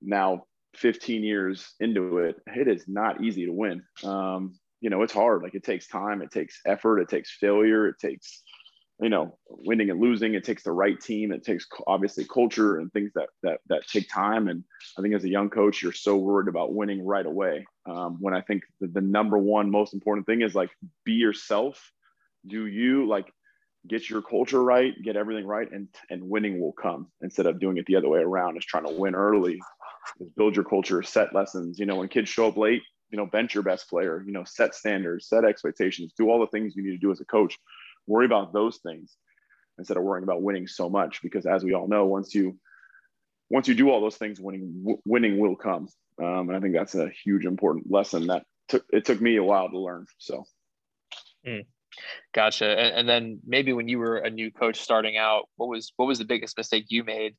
now 0.00 0.44
15 0.76 1.22
years 1.22 1.74
into 1.80 2.18
it, 2.18 2.36
it 2.46 2.68
is 2.68 2.84
not 2.86 3.22
easy 3.22 3.46
to 3.46 3.52
win. 3.52 3.82
Um, 4.02 4.58
you 4.84 4.90
know, 4.90 5.02
it's 5.02 5.14
hard. 5.14 5.42
Like 5.42 5.54
it 5.54 5.64
takes 5.64 5.86
time, 5.86 6.20
it 6.20 6.30
takes 6.30 6.60
effort, 6.66 7.00
it 7.00 7.08
takes 7.08 7.30
failure, 7.30 7.88
it 7.88 7.98
takes, 7.98 8.42
you 9.00 9.08
know, 9.08 9.38
winning 9.48 9.88
and 9.88 9.98
losing. 9.98 10.34
It 10.34 10.44
takes 10.44 10.62
the 10.62 10.72
right 10.72 11.00
team. 11.00 11.32
It 11.32 11.42
takes 11.42 11.66
obviously 11.86 12.26
culture 12.26 12.76
and 12.76 12.92
things 12.92 13.10
that 13.14 13.30
that 13.42 13.60
that 13.70 13.88
take 13.88 14.10
time. 14.10 14.46
And 14.48 14.62
I 14.98 15.00
think 15.00 15.14
as 15.14 15.24
a 15.24 15.30
young 15.30 15.48
coach, 15.48 15.82
you're 15.82 15.92
so 15.92 16.18
worried 16.18 16.48
about 16.48 16.74
winning 16.74 17.02
right 17.02 17.24
away. 17.24 17.64
Um, 17.86 18.18
when 18.20 18.34
I 18.34 18.42
think 18.42 18.62
the, 18.78 18.88
the 18.88 19.00
number 19.00 19.38
one 19.38 19.70
most 19.70 19.94
important 19.94 20.26
thing 20.26 20.42
is 20.42 20.54
like 20.54 20.70
be 21.06 21.12
yourself. 21.12 21.90
Do 22.46 22.66
you 22.66 23.08
like 23.08 23.32
get 23.88 24.10
your 24.10 24.20
culture 24.20 24.62
right, 24.62 24.92
get 25.02 25.16
everything 25.16 25.46
right, 25.46 25.72
and 25.72 25.88
and 26.10 26.28
winning 26.28 26.60
will 26.60 26.74
come 26.74 27.06
instead 27.22 27.46
of 27.46 27.58
doing 27.58 27.78
it 27.78 27.86
the 27.86 27.96
other 27.96 28.10
way 28.10 28.20
around. 28.20 28.58
Is 28.58 28.66
trying 28.66 28.86
to 28.86 28.92
win 28.92 29.14
early, 29.14 29.58
build 30.36 30.54
your 30.54 30.66
culture, 30.66 31.02
set 31.02 31.34
lessons. 31.34 31.78
You 31.78 31.86
know, 31.86 31.96
when 31.96 32.08
kids 32.08 32.28
show 32.28 32.48
up 32.48 32.58
late, 32.58 32.82
you 33.14 33.16
know, 33.20 33.26
bench 33.26 33.54
your 33.54 33.62
best 33.62 33.88
player. 33.88 34.24
You 34.26 34.32
know, 34.32 34.42
set 34.42 34.74
standards, 34.74 35.28
set 35.28 35.44
expectations, 35.44 36.12
do 36.18 36.28
all 36.28 36.40
the 36.40 36.48
things 36.48 36.74
you 36.74 36.82
need 36.82 36.90
to 36.90 36.98
do 36.98 37.12
as 37.12 37.20
a 37.20 37.24
coach. 37.24 37.56
Worry 38.08 38.26
about 38.26 38.52
those 38.52 38.78
things 38.78 39.16
instead 39.78 39.96
of 39.96 40.02
worrying 40.02 40.24
about 40.24 40.42
winning 40.42 40.66
so 40.66 40.90
much. 40.90 41.22
Because 41.22 41.46
as 41.46 41.62
we 41.62 41.74
all 41.74 41.86
know, 41.86 42.06
once 42.06 42.34
you 42.34 42.58
once 43.50 43.68
you 43.68 43.74
do 43.76 43.88
all 43.88 44.00
those 44.00 44.16
things, 44.16 44.40
winning 44.40 44.82
w- 44.82 45.00
winning 45.04 45.38
will 45.38 45.54
come. 45.54 45.86
Um, 46.20 46.48
and 46.48 46.56
I 46.56 46.60
think 46.60 46.74
that's 46.74 46.96
a 46.96 47.08
huge 47.24 47.44
important 47.44 47.88
lesson 47.88 48.26
that 48.26 48.42
it 48.90 49.04
took 49.04 49.20
me 49.20 49.36
a 49.36 49.44
while 49.44 49.68
to 49.68 49.78
learn. 49.78 50.06
So. 50.18 50.42
Mm. 51.46 51.66
Gotcha. 52.34 52.66
And, 52.66 52.96
and, 52.96 53.08
then 53.08 53.38
maybe 53.46 53.72
when 53.72 53.86
you 53.86 54.00
were 54.00 54.16
a 54.16 54.30
new 54.30 54.50
coach 54.50 54.80
starting 54.80 55.16
out, 55.16 55.48
what 55.54 55.68
was 55.68 55.92
what 55.94 56.06
was 56.06 56.18
the 56.18 56.24
biggest 56.24 56.56
mistake 56.56 56.86
you 56.88 57.04
made, 57.04 57.36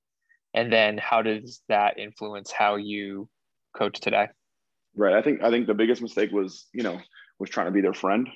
and 0.54 0.72
then 0.72 0.98
how 0.98 1.22
does 1.22 1.62
that 1.68 2.00
influence 2.00 2.50
how 2.50 2.78
you 2.78 3.28
coach 3.76 4.00
today? 4.00 4.30
Right. 4.96 5.14
I 5.14 5.22
think 5.22 5.42
I 5.44 5.50
think 5.50 5.68
the 5.68 5.74
biggest 5.74 6.02
mistake 6.02 6.32
was 6.32 6.68
you 6.74 6.84
know 6.84 7.00
was 7.40 7.50
trying 7.50 7.68
to 7.68 7.72
be 7.72 7.82
their 7.82 7.94
friend. 7.94 8.30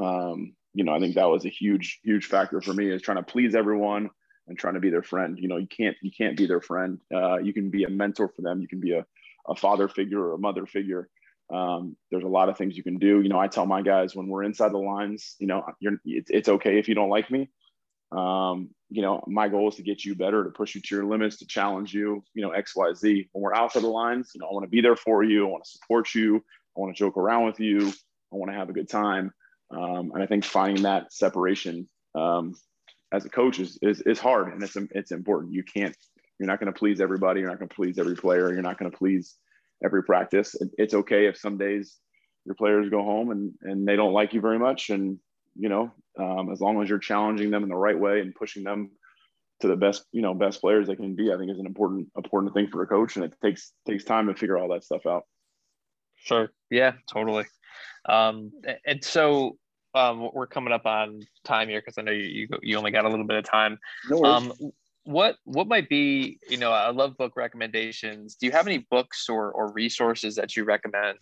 Um, 0.00 0.54
you 0.74 0.84
know, 0.84 0.94
I 0.94 1.00
think 1.00 1.14
that 1.14 1.28
was 1.28 1.44
a 1.44 1.48
huge 1.50 2.00
huge 2.04 2.26
factor 2.26 2.60
for 2.60 2.72
me 2.72 2.90
is 2.90 3.02
trying 3.02 3.18
to 3.18 3.22
please 3.22 3.54
everyone 3.54 4.10
and 4.46 4.58
trying 4.58 4.74
to 4.74 4.80
be 4.80 4.90
their 4.90 5.02
friend. 5.02 5.38
You 5.38 5.48
know, 5.48 5.56
you 5.56 5.66
can't 5.66 5.96
you 6.02 6.10
can't 6.16 6.36
be 6.36 6.46
their 6.46 6.60
friend. 6.60 7.00
Uh, 7.12 7.38
you 7.38 7.52
can 7.52 7.70
be 7.70 7.84
a 7.84 7.90
mentor 7.90 8.28
for 8.28 8.42
them. 8.42 8.60
You 8.60 8.68
can 8.68 8.80
be 8.80 8.92
a 8.92 9.04
a 9.48 9.54
father 9.56 9.88
figure 9.88 10.20
or 10.20 10.34
a 10.34 10.38
mother 10.38 10.66
figure 10.66 11.08
um, 11.52 11.96
there's 12.10 12.24
a 12.24 12.28
lot 12.28 12.48
of 12.48 12.56
things 12.56 12.76
you 12.76 12.82
can 12.82 12.98
do. 12.98 13.20
You 13.20 13.28
know, 13.28 13.38
I 13.38 13.48
tell 13.48 13.66
my 13.66 13.82
guys 13.82 14.14
when 14.14 14.28
we're 14.28 14.44
inside 14.44 14.72
the 14.72 14.78
lines, 14.78 15.36
you 15.38 15.46
know, 15.46 15.62
you're, 15.80 15.94
it's, 16.04 16.30
it's 16.30 16.48
okay 16.48 16.78
if 16.78 16.88
you 16.88 16.94
don't 16.94 17.10
like 17.10 17.30
me. 17.30 17.50
Um, 18.12 18.70
you 18.94 19.02
know, 19.02 19.24
my 19.26 19.48
goal 19.48 19.68
is 19.68 19.74
to 19.74 19.82
get 19.82 20.04
you 20.04 20.14
better, 20.14 20.44
to 20.44 20.50
push 20.50 20.76
you 20.76 20.80
to 20.80 20.94
your 20.94 21.04
limits, 21.04 21.38
to 21.38 21.46
challenge 21.46 21.92
you, 21.92 22.22
you 22.32 22.42
know, 22.42 22.50
X, 22.50 22.76
Y, 22.76 22.92
Z. 22.94 23.28
When 23.32 23.42
we're 23.42 23.54
outside 23.54 23.82
the 23.82 23.88
lines, 23.88 24.30
you 24.34 24.40
know, 24.40 24.46
I 24.46 24.52
want 24.52 24.62
to 24.62 24.70
be 24.70 24.80
there 24.80 24.94
for 24.94 25.24
you. 25.24 25.44
I 25.44 25.50
want 25.50 25.64
to 25.64 25.70
support 25.70 26.14
you. 26.14 26.36
I 26.36 26.80
want 26.80 26.94
to 26.94 26.98
joke 26.98 27.16
around 27.16 27.44
with 27.44 27.58
you. 27.58 27.88
I 27.88 28.36
want 28.36 28.52
to 28.52 28.56
have 28.56 28.68
a 28.68 28.72
good 28.72 28.88
time. 28.88 29.32
Um, 29.72 30.12
and 30.14 30.22
I 30.22 30.26
think 30.26 30.44
finding 30.44 30.84
that 30.84 31.12
separation 31.12 31.88
um, 32.14 32.54
as 33.10 33.24
a 33.24 33.28
coach 33.28 33.58
is, 33.58 33.80
is, 33.82 34.00
is 34.02 34.20
hard 34.20 34.52
and 34.52 34.62
it's, 34.62 34.76
it's 34.92 35.10
important. 35.10 35.52
You 35.52 35.64
can't, 35.64 35.96
you're 36.38 36.46
not 36.46 36.60
going 36.60 36.72
to 36.72 36.78
please 36.78 37.00
everybody. 37.00 37.40
You're 37.40 37.50
not 37.50 37.58
going 37.58 37.68
to 37.68 37.74
please 37.74 37.98
every 37.98 38.14
player. 38.14 38.52
You're 38.52 38.62
not 38.62 38.78
going 38.78 38.92
to 38.92 38.96
please 38.96 39.34
every 39.84 40.04
practice. 40.04 40.54
It's 40.78 40.94
okay 40.94 41.26
if 41.26 41.36
some 41.36 41.58
days 41.58 41.96
your 42.44 42.54
players 42.54 42.90
go 42.90 43.02
home 43.02 43.32
and, 43.32 43.54
and 43.62 43.88
they 43.88 43.96
don't 43.96 44.12
like 44.12 44.34
you 44.34 44.40
very 44.40 44.60
much. 44.60 44.90
And, 44.90 45.18
you 45.56 45.68
know, 45.68 45.92
um, 46.18 46.50
as 46.52 46.60
long 46.60 46.82
as 46.82 46.88
you're 46.88 46.98
challenging 46.98 47.50
them 47.50 47.62
in 47.62 47.68
the 47.68 47.76
right 47.76 47.98
way 47.98 48.20
and 48.20 48.34
pushing 48.34 48.64
them 48.64 48.90
to 49.60 49.68
the 49.68 49.76
best, 49.76 50.04
you 50.12 50.22
know, 50.22 50.34
best 50.34 50.60
players 50.60 50.86
they 50.86 50.96
can 50.96 51.14
be, 51.14 51.32
I 51.32 51.36
think 51.36 51.50
is 51.50 51.58
an 51.58 51.66
important, 51.66 52.08
important 52.16 52.54
thing 52.54 52.68
for 52.68 52.82
a 52.82 52.86
coach. 52.86 53.16
And 53.16 53.24
it 53.24 53.34
takes, 53.42 53.72
takes 53.86 54.04
time 54.04 54.26
to 54.26 54.34
figure 54.34 54.58
all 54.58 54.68
that 54.68 54.84
stuff 54.84 55.06
out. 55.06 55.24
Sure. 56.16 56.50
Yeah, 56.70 56.92
totally. 57.12 57.44
Um, 58.08 58.52
and 58.86 59.02
so 59.02 59.58
um, 59.94 60.28
we're 60.32 60.46
coming 60.46 60.72
up 60.72 60.86
on 60.86 61.20
time 61.44 61.68
here 61.68 61.80
because 61.80 61.98
I 61.98 62.02
know 62.02 62.12
you, 62.12 62.24
you, 62.24 62.48
you 62.62 62.76
only 62.76 62.90
got 62.90 63.04
a 63.04 63.08
little 63.08 63.26
bit 63.26 63.36
of 63.36 63.44
time. 63.44 63.78
No 64.10 64.24
um, 64.24 64.52
what 65.04 65.36
what 65.44 65.68
might 65.68 65.88
be 65.88 66.38
you 66.48 66.56
know 66.56 66.72
i 66.72 66.90
love 66.90 67.16
book 67.16 67.36
recommendations. 67.36 68.36
Do 68.36 68.46
you 68.46 68.52
have 68.52 68.66
any 68.66 68.78
books 68.78 69.28
or, 69.28 69.52
or 69.52 69.72
resources 69.72 70.34
that 70.36 70.56
you 70.56 70.64
recommend 70.64 71.18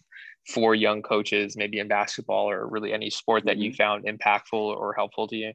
for 0.53 0.75
young 0.75 1.03
coaches 1.03 1.57
maybe 1.57 1.79
in 1.79 1.89
basketball 1.89 2.49
or 2.51 2.67
really 2.67 2.93
any 2.93 3.11
sport 3.11 3.45
that 3.45 3.55
mm-hmm. 3.55 3.63
you 3.63 3.75
found 3.75 4.05
impactful 4.05 4.53
or 4.53 4.93
helpful 4.93 5.29
to 5.29 5.37
you? 5.37 5.53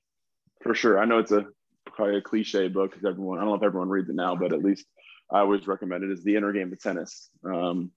For 0.61 0.73
sure. 0.73 0.99
I 0.99 1.05
know 1.05 1.19
it's 1.19 1.31
a 1.31 1.45
probably 1.85 2.17
a 2.17 2.21
cliche 2.21 2.67
book 2.67 2.91
because 2.91 3.05
everyone 3.05 3.39
i 3.39 3.41
don't 3.41 3.49
know 3.49 3.55
if 3.55 3.63
everyone 3.63 3.89
reads 3.89 4.09
it 4.09 4.15
now 4.15 4.35
but 4.35 4.53
at 4.53 4.61
least 4.61 4.85
i 5.31 5.39
always 5.39 5.65
recommend 5.65 6.03
it 6.03 6.11
is 6.11 6.23
the 6.23 6.35
inner 6.35 6.51
game 6.51 6.71
of 6.71 6.79
tennis. 6.79 7.29
Um, 7.43 7.91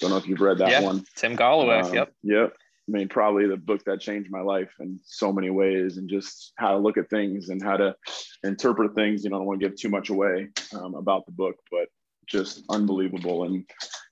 don't 0.00 0.10
know 0.10 0.16
if 0.16 0.26
you've 0.26 0.40
read 0.40 0.58
that 0.58 0.70
yeah, 0.70 0.82
one. 0.82 1.04
Tim 1.14 1.36
gallwey 1.36 1.84
um, 1.84 1.94
yep. 1.94 2.12
yep 2.22 2.56
I 2.88 2.92
mean, 2.92 3.08
probably 3.08 3.48
the 3.48 3.56
book 3.56 3.82
that 3.84 4.00
changed 4.00 4.30
my 4.30 4.42
life 4.42 4.70
in 4.78 5.00
so 5.04 5.32
many 5.32 5.50
ways, 5.50 5.96
and 5.96 6.08
just 6.08 6.52
how 6.56 6.72
to 6.72 6.78
look 6.78 6.96
at 6.96 7.10
things 7.10 7.48
and 7.48 7.62
how 7.62 7.76
to 7.76 7.96
interpret 8.44 8.94
things. 8.94 9.24
You 9.24 9.30
know, 9.30 9.36
I 9.36 9.38
don't 9.40 9.46
want 9.46 9.60
to 9.60 9.68
give 9.68 9.76
too 9.76 9.88
much 9.88 10.10
away 10.10 10.48
um, 10.74 10.94
about 10.94 11.26
the 11.26 11.32
book, 11.32 11.56
but 11.70 11.88
just 12.26 12.64
unbelievable 12.70 13.44
and 13.44 13.64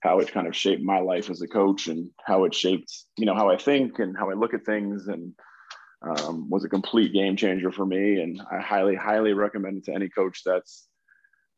how 0.02 0.18
it 0.20 0.30
kind 0.30 0.46
of 0.46 0.56
shaped 0.56 0.82
my 0.82 1.00
life 1.00 1.30
as 1.30 1.42
a 1.42 1.48
coach 1.48 1.88
and 1.88 2.10
how 2.24 2.44
it 2.44 2.54
shaped, 2.54 2.92
you 3.16 3.26
know, 3.26 3.34
how 3.34 3.50
I 3.50 3.56
think 3.56 3.98
and 3.98 4.16
how 4.16 4.30
I 4.30 4.34
look 4.34 4.54
at 4.54 4.64
things 4.64 5.08
and 5.08 5.32
um, 6.02 6.48
was 6.50 6.64
a 6.64 6.68
complete 6.68 7.12
game 7.12 7.36
changer 7.36 7.72
for 7.72 7.86
me. 7.86 8.20
And 8.20 8.40
I 8.52 8.60
highly, 8.60 8.94
highly 8.94 9.32
recommend 9.32 9.78
it 9.78 9.84
to 9.84 9.94
any 9.94 10.08
coach 10.08 10.42
that's 10.44 10.86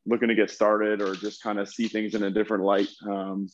looking 0.06 0.28
to 0.28 0.34
get 0.34 0.50
started 0.50 1.02
or 1.02 1.14
just 1.14 1.42
kind 1.42 1.58
of 1.58 1.68
see 1.68 1.88
things 1.88 2.14
in 2.14 2.22
a 2.22 2.30
different 2.30 2.64
light. 2.64 2.88
Um, 3.06 3.48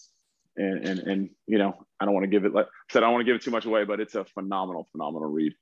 and 0.57 0.87
and 0.87 0.99
and 1.01 1.31
you 1.47 1.59
know 1.59 1.75
I 2.01 2.05
don't 2.05 2.15
want 2.15 2.25
to 2.25 2.31
give 2.31 2.45
it 2.45 2.53
like 2.53 2.67
I 2.67 2.93
said 2.93 3.03
I 3.03 3.07
don't 3.07 3.13
want 3.13 3.23
to 3.23 3.27
give 3.27 3.37
it 3.37 3.43
too 3.43 3.51
much 3.51 3.65
away, 3.65 3.85
but 3.85 4.01
it's 4.01 4.15
a 4.15 4.25
phenomenal 4.25 4.89
phenomenal 4.93 5.29
read. 5.29 5.55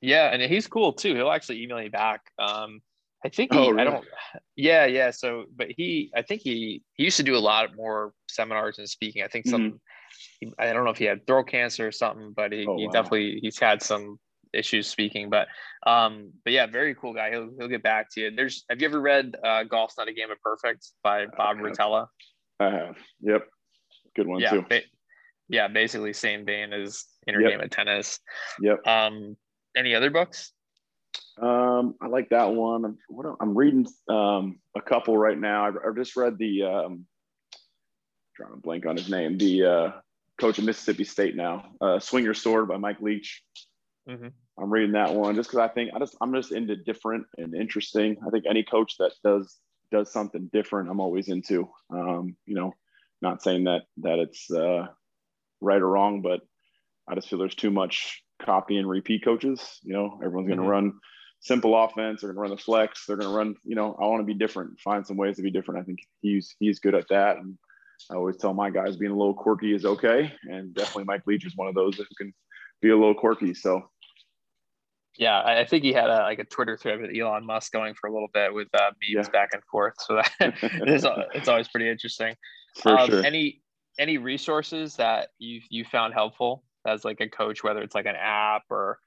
Yeah, 0.00 0.30
and 0.32 0.42
he's 0.42 0.66
cool 0.66 0.92
too. 0.92 1.14
He'll 1.14 1.30
actually 1.30 1.62
email 1.62 1.78
me 1.78 1.88
back. 1.88 2.22
Um, 2.38 2.82
I 3.24 3.28
think 3.28 3.52
he, 3.52 3.58
oh, 3.58 3.70
really? 3.70 3.80
I 3.80 3.84
don't. 3.84 4.04
Yeah, 4.56 4.86
yeah. 4.86 5.10
So, 5.12 5.44
but 5.54 5.68
he, 5.70 6.10
I 6.14 6.22
think 6.22 6.42
he 6.42 6.82
he 6.94 7.04
used 7.04 7.16
to 7.18 7.22
do 7.22 7.36
a 7.36 7.38
lot 7.38 7.76
more 7.76 8.12
seminars 8.28 8.78
and 8.78 8.88
speaking. 8.88 9.22
I 9.22 9.28
think 9.28 9.46
some. 9.46 9.62
Mm-hmm. 9.62 9.76
He, 10.40 10.52
I 10.58 10.72
don't 10.72 10.84
know 10.84 10.90
if 10.90 10.98
he 10.98 11.04
had 11.04 11.26
throat 11.26 11.44
cancer 11.44 11.86
or 11.86 11.92
something, 11.92 12.32
but 12.36 12.52
he, 12.52 12.66
oh, 12.66 12.76
he 12.76 12.86
wow. 12.86 12.92
definitely 12.92 13.38
he's 13.40 13.58
had 13.58 13.80
some 13.80 14.18
issues 14.52 14.88
speaking. 14.88 15.30
But 15.30 15.46
um, 15.86 16.32
but 16.44 16.52
yeah, 16.52 16.66
very 16.66 16.96
cool 16.96 17.14
guy. 17.14 17.30
He'll 17.30 17.50
he'll 17.56 17.68
get 17.68 17.84
back 17.84 18.08
to 18.14 18.20
you. 18.22 18.30
There's. 18.34 18.64
Have 18.68 18.80
you 18.80 18.88
ever 18.88 19.00
read 19.00 19.36
uh, 19.44 19.62
"Golf's 19.62 19.96
Not 19.96 20.08
a 20.08 20.12
Game 20.12 20.32
of 20.32 20.40
Perfect" 20.42 20.88
by 21.04 21.26
Bob 21.26 21.58
Rotella? 21.58 22.08
I 22.58 22.70
have. 22.70 22.96
Yep 23.20 23.46
good 24.14 24.26
one 24.26 24.40
yeah, 24.40 24.50
too. 24.50 24.64
Ba- 24.68 24.82
yeah, 25.48 25.68
basically 25.68 26.12
same 26.12 26.44
vein 26.44 26.72
as 26.72 27.04
Inner 27.26 27.40
yep. 27.40 27.50
Game 27.50 27.60
of 27.60 27.70
Tennis. 27.70 28.20
Yep. 28.60 28.86
Um, 28.86 29.36
any 29.76 29.94
other 29.94 30.10
books? 30.10 30.52
Um, 31.40 31.94
I 32.00 32.06
like 32.06 32.30
that 32.30 32.52
one. 32.52 32.84
I'm, 32.84 32.98
what, 33.08 33.26
I'm 33.40 33.56
reading 33.56 33.86
um, 34.08 34.58
a 34.76 34.80
couple 34.80 35.16
right 35.16 35.38
now. 35.38 35.66
I've, 35.66 35.76
I've 35.86 35.96
just 35.96 36.16
read 36.16 36.38
the 36.38 36.62
um, 36.62 37.06
trying 38.36 38.52
to 38.52 38.56
blank 38.56 38.86
on 38.86 38.96
his 38.96 39.08
name. 39.08 39.38
The 39.38 39.64
uh, 39.64 39.92
coach 40.38 40.58
of 40.58 40.64
Mississippi 40.64 41.04
State 41.04 41.36
now, 41.36 41.66
uh, 41.80 41.98
Swing 41.98 42.24
Your 42.24 42.34
Sword 42.34 42.68
by 42.68 42.76
Mike 42.76 43.00
Leach. 43.00 43.42
Mm-hmm. 44.08 44.28
I'm 44.58 44.70
reading 44.70 44.92
that 44.92 45.14
one 45.14 45.34
just 45.34 45.50
because 45.50 45.70
I 45.70 45.72
think 45.72 45.92
I 45.94 45.98
just 45.98 46.16
I'm 46.20 46.34
just 46.34 46.52
into 46.52 46.76
different 46.76 47.26
and 47.38 47.54
interesting. 47.54 48.16
I 48.26 48.30
think 48.30 48.44
any 48.48 48.62
coach 48.62 48.96
that 48.98 49.12
does 49.24 49.58
does 49.90 50.12
something 50.12 50.50
different, 50.52 50.90
I'm 50.90 51.00
always 51.00 51.28
into. 51.28 51.68
Um, 51.90 52.36
you 52.46 52.54
know, 52.54 52.74
not 53.22 53.42
saying 53.42 53.64
that 53.64 53.82
that 53.98 54.18
it's 54.18 54.50
uh, 54.50 54.86
right 55.60 55.80
or 55.80 55.88
wrong, 55.88 56.22
but 56.22 56.40
I 57.08 57.14
just 57.14 57.28
feel 57.28 57.38
there's 57.38 57.54
too 57.54 57.70
much 57.70 58.22
copy 58.40 58.76
and 58.76 58.88
repeat 58.88 59.24
coaches. 59.24 59.78
You 59.82 59.94
know, 59.94 60.18
everyone's 60.22 60.48
going 60.48 60.58
to 60.58 60.62
mm-hmm. 60.62 60.70
run 60.70 60.92
simple 61.40 61.80
offense. 61.82 62.20
They're 62.20 62.32
going 62.32 62.36
to 62.36 62.40
run 62.42 62.50
the 62.50 62.62
flex. 62.62 63.06
They're 63.06 63.16
going 63.16 63.30
to 63.30 63.36
run. 63.36 63.56
You 63.64 63.76
know, 63.76 63.96
I 64.00 64.06
want 64.06 64.20
to 64.20 64.26
be 64.26 64.34
different. 64.34 64.80
Find 64.80 65.06
some 65.06 65.16
ways 65.16 65.36
to 65.36 65.42
be 65.42 65.50
different. 65.50 65.80
I 65.80 65.84
think 65.84 66.00
he's 66.20 66.54
he's 66.58 66.80
good 66.80 66.94
at 66.94 67.08
that. 67.08 67.36
And 67.36 67.56
I 68.10 68.14
always 68.16 68.36
tell 68.36 68.52
my 68.52 68.70
guys 68.70 68.96
being 68.96 69.12
a 69.12 69.16
little 69.16 69.34
quirky 69.34 69.74
is 69.74 69.84
okay. 69.84 70.32
And 70.44 70.74
definitely 70.74 71.04
Mike 71.04 71.22
Leach 71.26 71.46
is 71.46 71.56
one 71.56 71.68
of 71.68 71.74
those 71.74 71.96
who 71.96 72.04
can 72.18 72.34
be 72.80 72.90
a 72.90 72.96
little 72.96 73.14
quirky. 73.14 73.54
So. 73.54 73.88
Yeah, 75.18 75.42
I 75.44 75.64
think 75.64 75.84
he 75.84 75.92
had 75.92 76.08
a, 76.08 76.22
like 76.22 76.38
a 76.38 76.44
Twitter 76.44 76.76
thread 76.76 77.00
with 77.00 77.10
Elon 77.14 77.44
Musk 77.44 77.72
going 77.72 77.94
for 77.94 78.08
a 78.08 78.12
little 78.12 78.30
bit 78.32 78.52
with 78.52 78.68
uh, 78.74 78.90
memes 78.92 79.26
yeah. 79.26 79.30
back 79.30 79.50
and 79.52 79.62
forth. 79.64 79.94
So 79.98 80.16
that 80.16 80.30
it's, 80.62 81.04
it's 81.34 81.48
always 81.48 81.68
pretty 81.68 81.90
interesting. 81.90 82.34
For 82.80 82.98
um, 82.98 83.10
sure. 83.10 83.24
Any 83.24 83.60
any 83.98 84.16
resources 84.16 84.96
that 84.96 85.28
you 85.38 85.60
you 85.68 85.84
found 85.84 86.14
helpful 86.14 86.64
as 86.86 87.04
like 87.04 87.20
a 87.20 87.28
coach, 87.28 87.62
whether 87.62 87.82
it's 87.82 87.94
like 87.94 88.06
an 88.06 88.16
app 88.16 88.62
or 88.70 88.98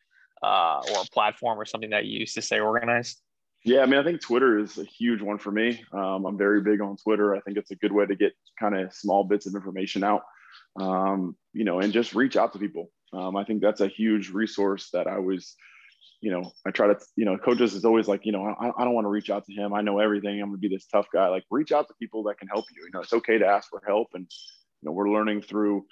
uh, 0.44 0.82
or 0.92 1.02
a 1.02 1.12
platform 1.12 1.60
or 1.60 1.66
something 1.66 1.90
that 1.90 2.06
you 2.06 2.20
used 2.20 2.36
to 2.36 2.42
stay 2.42 2.60
organized? 2.60 3.22
Yeah, 3.64 3.82
I 3.82 3.88
mean, 3.88 4.00
I 4.00 4.04
think 4.04 4.22
Twitter 4.22 4.60
is 4.60 4.78
a 4.78 4.84
huge 4.84 5.24
one 5.24 5.40
for 5.40 5.52
me. 5.52 5.84
Um, 5.92 6.26
I'm 6.28 6.38
very 6.38 6.62
big 6.62 6.82
on 6.82 6.98
Twitter. 6.98 7.36
I 7.36 7.40
think 7.40 7.58
it's 7.58 7.72
a 7.72 7.76
good 7.76 7.92
way 7.92 8.06
to 8.06 8.16
get 8.16 8.34
kind 8.60 8.78
of 8.78 8.94
small 8.94 9.24
bits 9.24 9.48
of 9.48 9.56
information 9.56 10.04
out, 10.04 10.22
um, 10.80 11.36
you 11.52 11.64
know, 11.64 11.80
and 11.80 11.92
just 11.92 12.14
reach 12.14 12.38
out 12.38 12.54
to 12.54 12.60
people. 12.60 12.92
Um, 13.12 13.36
I 13.36 13.44
think 13.44 13.64
that's 13.64 13.82
a 13.82 13.88
huge 13.88 14.30
resource 14.30 14.92
that 14.94 15.08
I 15.08 15.18
was– 15.18 15.56
you 16.22 16.32
know, 16.32 16.52
I 16.66 16.72
try 16.72 16.88
to, 16.88 16.98
you 17.16 17.26
know, 17.26 17.38
coaches 17.38 17.74
is 17.74 17.86
always 17.86 18.08
like, 18.08 18.26
you 18.26 18.32
know, 18.32 18.46
I, 18.46 18.72
I 18.78 18.84
don't 18.84 18.94
want 18.94 19.06
to 19.06 19.10
reach 19.10 19.30
out 19.30 19.46
to 19.46 19.54
him. 19.54 19.74
I 19.74 19.82
know 19.82 20.00
everything. 20.00 20.42
I'm 20.42 20.50
gonna 20.50 20.58
be 20.58 20.70
this 20.70 20.86
tough 20.88 21.08
guy. 21.14 21.28
Like 21.28 21.44
reach 21.52 21.72
out 21.72 21.88
to 21.88 21.94
people 22.00 22.24
that 22.24 22.40
can 22.40 22.48
help 22.48 22.66
you. 22.76 22.84
You 22.84 22.92
know, 22.94 23.02
it's 23.02 23.14
okay 23.14 23.38
to 23.38 23.46
ask 23.46 23.70
for 23.70 23.82
help. 23.86 24.08
And, 24.14 24.24
you 24.82 24.88
know, 24.88 24.92
we're 24.92 25.10
learning 25.10 25.44
through 25.44 25.86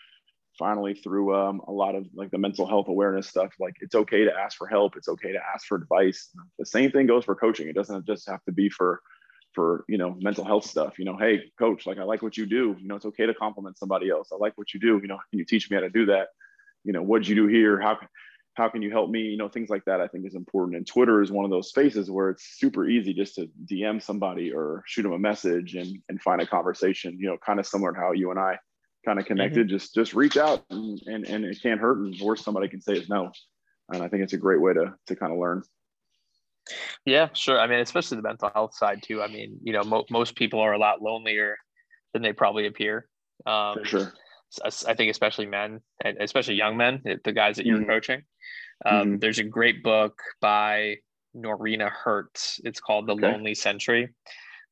finally 0.57 0.93
through 0.93 1.35
um, 1.35 1.61
a 1.67 1.71
lot 1.71 1.95
of 1.95 2.05
like 2.13 2.31
the 2.31 2.37
mental 2.37 2.67
health 2.67 2.87
awareness 2.87 3.27
stuff. 3.27 3.51
Like 3.59 3.75
it's 3.81 3.95
okay 3.95 4.23
to 4.23 4.33
ask 4.33 4.57
for 4.57 4.67
help. 4.67 4.95
It's 4.95 5.07
okay 5.07 5.31
to 5.31 5.39
ask 5.53 5.65
for 5.67 5.75
advice. 5.75 6.29
The 6.59 6.65
same 6.65 6.91
thing 6.91 7.07
goes 7.07 7.25
for 7.25 7.35
coaching. 7.35 7.67
It 7.67 7.75
doesn't 7.75 8.05
just 8.05 8.29
have 8.29 8.43
to 8.45 8.51
be 8.51 8.69
for, 8.69 9.01
for, 9.53 9.83
you 9.87 9.97
know, 9.97 10.15
mental 10.19 10.45
health 10.45 10.65
stuff, 10.65 10.97
you 10.99 11.05
know, 11.05 11.17
Hey 11.17 11.43
coach, 11.59 11.85
like 11.85 11.97
I 11.97 12.03
like 12.03 12.21
what 12.21 12.37
you 12.37 12.45
do. 12.45 12.75
You 12.79 12.87
know, 12.87 12.95
it's 12.95 13.05
okay 13.05 13.25
to 13.25 13.33
compliment 13.33 13.77
somebody 13.77 14.09
else. 14.09 14.29
I 14.31 14.37
like 14.37 14.53
what 14.55 14.73
you 14.73 14.79
do. 14.79 14.99
You 15.01 15.07
know, 15.07 15.19
can 15.29 15.39
you 15.39 15.45
teach 15.45 15.69
me 15.69 15.75
how 15.75 15.81
to 15.81 15.89
do 15.89 16.05
that? 16.07 16.29
You 16.83 16.93
know, 16.93 17.01
what'd 17.01 17.27
you 17.27 17.35
do 17.35 17.47
here? 17.47 17.79
How 17.79 17.97
how 18.55 18.69
can 18.69 18.81
you 18.81 18.91
help 18.91 19.09
me? 19.09 19.21
You 19.21 19.37
know, 19.37 19.49
things 19.49 19.69
like 19.69 19.85
that 19.85 19.99
I 19.99 20.07
think 20.07 20.25
is 20.25 20.35
important. 20.35 20.77
And 20.77 20.85
Twitter 20.85 21.21
is 21.21 21.31
one 21.31 21.45
of 21.45 21.51
those 21.51 21.69
spaces 21.69 22.11
where 22.11 22.29
it's 22.29 22.57
super 22.57 22.87
easy 22.87 23.13
just 23.13 23.35
to 23.35 23.49
DM 23.65 24.01
somebody 24.01 24.53
or 24.53 24.83
shoot 24.85 25.03
them 25.03 25.13
a 25.13 25.19
message 25.19 25.75
and, 25.75 25.97
and 26.09 26.21
find 26.21 26.41
a 26.41 26.47
conversation, 26.47 27.17
you 27.19 27.27
know, 27.27 27.37
kind 27.43 27.59
of 27.59 27.65
similar 27.65 27.93
to 27.93 27.99
how 27.99 28.11
you 28.11 28.31
and 28.31 28.39
I 28.39 28.57
kind 29.05 29.19
of 29.19 29.25
connected. 29.25 29.67
Mm-hmm. 29.67 29.75
Just 29.77 29.95
just 29.95 30.13
reach 30.13 30.37
out 30.37 30.63
and, 30.69 31.01
and, 31.07 31.25
and 31.25 31.45
it 31.45 31.61
can't 31.61 31.81
hurt. 31.81 31.97
And 31.99 32.15
worst 32.21 32.43
somebody 32.43 32.67
can 32.67 32.81
say 32.81 32.93
is 32.93 33.09
no. 33.09 33.31
And 33.91 34.03
I 34.03 34.07
think 34.07 34.23
it's 34.23 34.33
a 34.33 34.37
great 34.37 34.61
way 34.61 34.73
to 34.73 34.93
to 35.07 35.15
kind 35.15 35.31
of 35.31 35.39
learn. 35.39 35.63
Yeah, 37.05 37.29
sure. 37.33 37.59
I 37.59 37.67
mean, 37.67 37.79
especially 37.79 38.17
the 38.17 38.23
mental 38.23 38.51
health 38.53 38.75
side 38.75 39.03
too. 39.03 39.21
I 39.21 39.27
mean, 39.27 39.57
you 39.63 39.73
know, 39.73 39.83
mo- 39.83 40.05
most 40.09 40.35
people 40.35 40.59
are 40.59 40.73
a 40.73 40.77
lot 40.77 41.01
lonelier 41.01 41.57
than 42.13 42.21
they 42.21 42.31
probably 42.31 42.67
appear. 42.67 43.07
Um, 43.45 43.79
For 43.79 43.85
sure. 43.85 44.13
I 44.85 44.93
think 44.93 45.09
especially 45.09 45.47
men, 45.47 45.81
and 46.05 46.17
especially 46.21 46.55
young 46.55 46.77
men, 46.77 47.01
the 47.23 47.31
guys 47.31 47.57
that 47.57 47.65
you're 47.65 47.79
mm-hmm. 47.79 47.89
coaching. 47.89 48.21
Um, 48.85 48.93
mm-hmm. 48.93 49.17
There's 49.17 49.39
a 49.39 49.43
great 49.43 49.83
book 49.83 50.21
by 50.41 50.97
Norina 51.35 51.89
Hertz. 51.89 52.59
It's 52.63 52.79
called 52.79 53.07
The 53.07 53.13
okay. 53.13 53.31
Lonely 53.31 53.55
Century. 53.55 54.09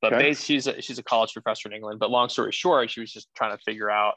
But 0.01 0.13
okay. 0.13 0.29
Base, 0.29 0.43
she's 0.43 0.67
a, 0.67 0.81
she's 0.81 0.99
a 0.99 1.03
college 1.03 1.33
professor 1.33 1.69
in 1.69 1.75
England. 1.75 1.99
But 1.99 2.09
long 2.09 2.29
story 2.29 2.51
short, 2.51 2.89
she 2.89 2.99
was 2.99 3.11
just 3.11 3.29
trying 3.35 3.55
to 3.55 3.63
figure 3.63 3.89
out, 3.89 4.15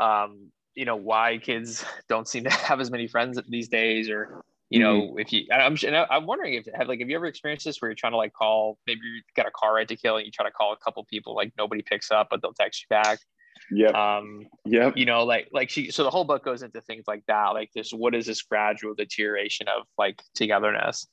um, 0.00 0.50
you 0.74 0.84
know, 0.84 0.96
why 0.96 1.38
kids 1.38 1.84
don't 2.08 2.26
seem 2.26 2.44
to 2.44 2.50
have 2.50 2.80
as 2.80 2.90
many 2.90 3.06
friends 3.06 3.40
these 3.48 3.68
days, 3.68 4.10
or 4.10 4.44
you 4.68 4.80
know, 4.80 5.02
mm-hmm. 5.02 5.18
if 5.18 5.32
you, 5.32 5.46
I'm, 5.52 5.76
I'm 6.10 6.26
wondering 6.26 6.54
if 6.54 6.66
have 6.74 6.88
like, 6.88 7.00
have 7.00 7.08
you 7.08 7.14
ever 7.14 7.26
experienced 7.26 7.66
this 7.66 7.80
where 7.80 7.90
you're 7.90 7.94
trying 7.94 8.14
to 8.14 8.16
like 8.16 8.32
call, 8.32 8.78
maybe 8.86 9.00
you 9.04 9.20
got 9.36 9.46
a 9.46 9.50
car 9.50 9.74
ride 9.74 9.88
to 9.88 9.96
kill, 9.96 10.16
and 10.16 10.24
you 10.26 10.32
try 10.32 10.46
to 10.46 10.50
call 10.50 10.72
a 10.72 10.78
couple 10.78 11.04
people, 11.04 11.36
like 11.36 11.52
nobody 11.58 11.82
picks 11.82 12.10
up, 12.10 12.28
but 12.30 12.42
they'll 12.42 12.54
text 12.54 12.82
you 12.82 12.86
back. 12.88 13.18
Yeah. 13.70 14.16
Um, 14.16 14.46
yeah. 14.64 14.92
You 14.94 15.06
know, 15.06 15.24
like 15.24 15.48
like 15.52 15.70
she 15.70 15.90
so 15.90 16.04
the 16.04 16.10
whole 16.10 16.24
book 16.24 16.44
goes 16.44 16.62
into 16.62 16.80
things 16.80 17.04
like 17.06 17.24
that, 17.26 17.48
like 17.48 17.70
this 17.74 17.92
what 17.92 18.14
is 18.14 18.26
this 18.26 18.42
gradual 18.42 18.94
deterioration 18.94 19.68
of 19.68 19.86
like 19.98 20.22
togetherness. 20.34 21.06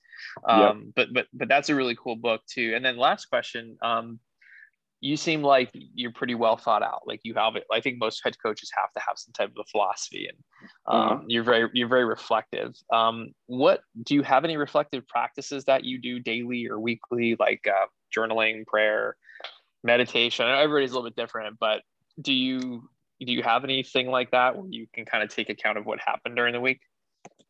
Um, 0.47 0.59
yep. 0.59 0.75
but 0.95 1.13
but 1.13 1.27
but 1.33 1.47
that's 1.47 1.69
a 1.69 1.75
really 1.75 1.95
cool 1.95 2.15
book 2.15 2.41
too. 2.51 2.73
And 2.75 2.83
then 2.83 2.97
last 2.97 3.25
question, 3.25 3.77
um, 3.81 4.19
you 5.01 5.15
seem 5.15 5.41
like 5.41 5.69
you're 5.73 6.11
pretty 6.11 6.35
well 6.35 6.57
thought 6.57 6.83
out. 6.83 7.03
Like 7.05 7.21
you 7.23 7.33
have 7.35 7.55
it. 7.55 7.63
I 7.71 7.79
think 7.79 7.99
most 7.99 8.21
head 8.23 8.35
coaches 8.43 8.69
have 8.75 8.91
to 8.93 8.99
have 8.99 9.17
some 9.17 9.31
type 9.33 9.49
of 9.49 9.65
a 9.65 9.69
philosophy, 9.71 10.27
and 10.27 10.37
um, 10.87 11.01
uh-huh. 11.01 11.23
you're 11.27 11.43
very 11.43 11.69
you're 11.73 11.87
very 11.87 12.05
reflective. 12.05 12.75
Um, 12.91 13.29
what 13.47 13.81
do 14.03 14.15
you 14.15 14.23
have 14.23 14.43
any 14.43 14.57
reflective 14.57 15.07
practices 15.07 15.63
that 15.65 15.85
you 15.85 15.99
do 16.01 16.19
daily 16.19 16.67
or 16.67 16.79
weekly, 16.79 17.37
like 17.39 17.65
uh, 17.67 17.85
journaling, 18.15 18.65
prayer, 18.67 19.15
meditation? 19.83 20.45
I 20.45 20.55
know 20.55 20.59
everybody's 20.59 20.91
a 20.91 20.95
little 20.95 21.09
bit 21.09 21.15
different, 21.15 21.57
but 21.59 21.81
do 22.19 22.33
you 22.33 22.89
do 23.19 23.31
you 23.31 23.43
have 23.43 23.63
anything 23.63 24.07
like 24.07 24.31
that 24.31 24.55
where 24.55 24.67
you 24.69 24.87
can 24.93 25.05
kind 25.05 25.23
of 25.23 25.29
take 25.29 25.49
account 25.49 25.77
of 25.77 25.85
what 25.85 25.99
happened 25.99 26.35
during 26.35 26.53
the 26.53 26.61
week? 26.61 26.79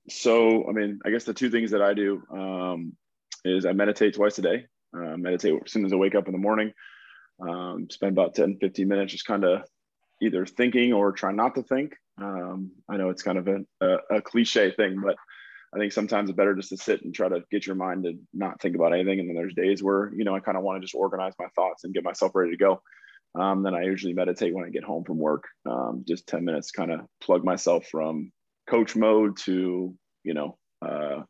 So, 0.09 0.67
I 0.67 0.71
mean, 0.71 0.99
I 1.05 1.11
guess 1.11 1.25
the 1.25 1.33
two 1.33 1.51
things 1.51 1.71
that 1.71 1.81
I 1.81 1.93
do 1.93 2.23
um, 2.31 2.93
is 3.45 3.65
I 3.65 3.73
meditate 3.73 4.15
twice 4.15 4.39
a 4.39 4.41
day. 4.41 4.65
Uh, 4.95 5.17
meditate 5.17 5.53
as 5.63 5.71
soon 5.71 5.85
as 5.85 5.93
I 5.93 5.97
wake 5.97 6.15
up 6.15 6.27
in 6.27 6.31
the 6.31 6.39
morning. 6.39 6.73
Um, 7.39 7.87
spend 7.91 8.13
about 8.13 8.33
10, 8.33 8.57
15 8.59 8.87
minutes 8.87 9.11
just 9.11 9.25
kind 9.25 9.45
of 9.45 9.61
either 10.21 10.45
thinking 10.45 10.93
or 10.93 11.11
trying 11.11 11.35
not 11.35 11.55
to 11.55 11.63
think. 11.63 11.93
Um, 12.19 12.71
I 12.89 12.97
know 12.97 13.09
it's 13.09 13.21
kind 13.21 13.37
of 13.37 13.47
a, 13.47 13.59
a, 13.81 14.17
a, 14.17 14.21
cliche 14.21 14.71
thing, 14.71 14.99
but 15.01 15.15
I 15.73 15.77
think 15.77 15.93
sometimes 15.93 16.29
it's 16.29 16.35
better 16.35 16.55
just 16.55 16.69
to 16.69 16.77
sit 16.77 17.03
and 17.03 17.13
try 17.13 17.29
to 17.29 17.43
get 17.49 17.65
your 17.65 17.77
mind 17.77 18.03
to 18.03 18.13
not 18.33 18.59
think 18.59 18.75
about 18.75 18.93
anything. 18.93 19.19
And 19.19 19.29
then 19.29 19.35
there's 19.35 19.53
days 19.53 19.81
where, 19.81 20.11
you 20.13 20.25
know, 20.25 20.35
I 20.35 20.41
kind 20.41 20.57
of 20.57 20.63
want 20.63 20.77
to 20.77 20.85
just 20.85 20.95
organize 20.95 21.33
my 21.39 21.47
thoughts 21.55 21.83
and 21.83 21.93
get 21.93 22.03
myself 22.03 22.33
ready 22.35 22.51
to 22.51 22.57
go. 22.57 22.81
Um, 23.35 23.63
then 23.63 23.75
I 23.75 23.83
usually 23.83 24.13
meditate 24.13 24.53
when 24.53 24.65
I 24.65 24.69
get 24.69 24.83
home 24.83 25.03
from 25.03 25.17
work. 25.17 25.45
Um, 25.69 26.03
just 26.07 26.27
10 26.27 26.43
minutes, 26.43 26.71
kind 26.71 26.91
of 26.91 27.01
plug 27.21 27.43
myself 27.43 27.85
from 27.87 28.31
coach 28.67 28.95
mode 28.95 29.37
to, 29.37 29.95
you 30.23 30.33
know, 30.33 30.57
uh, 30.81 31.23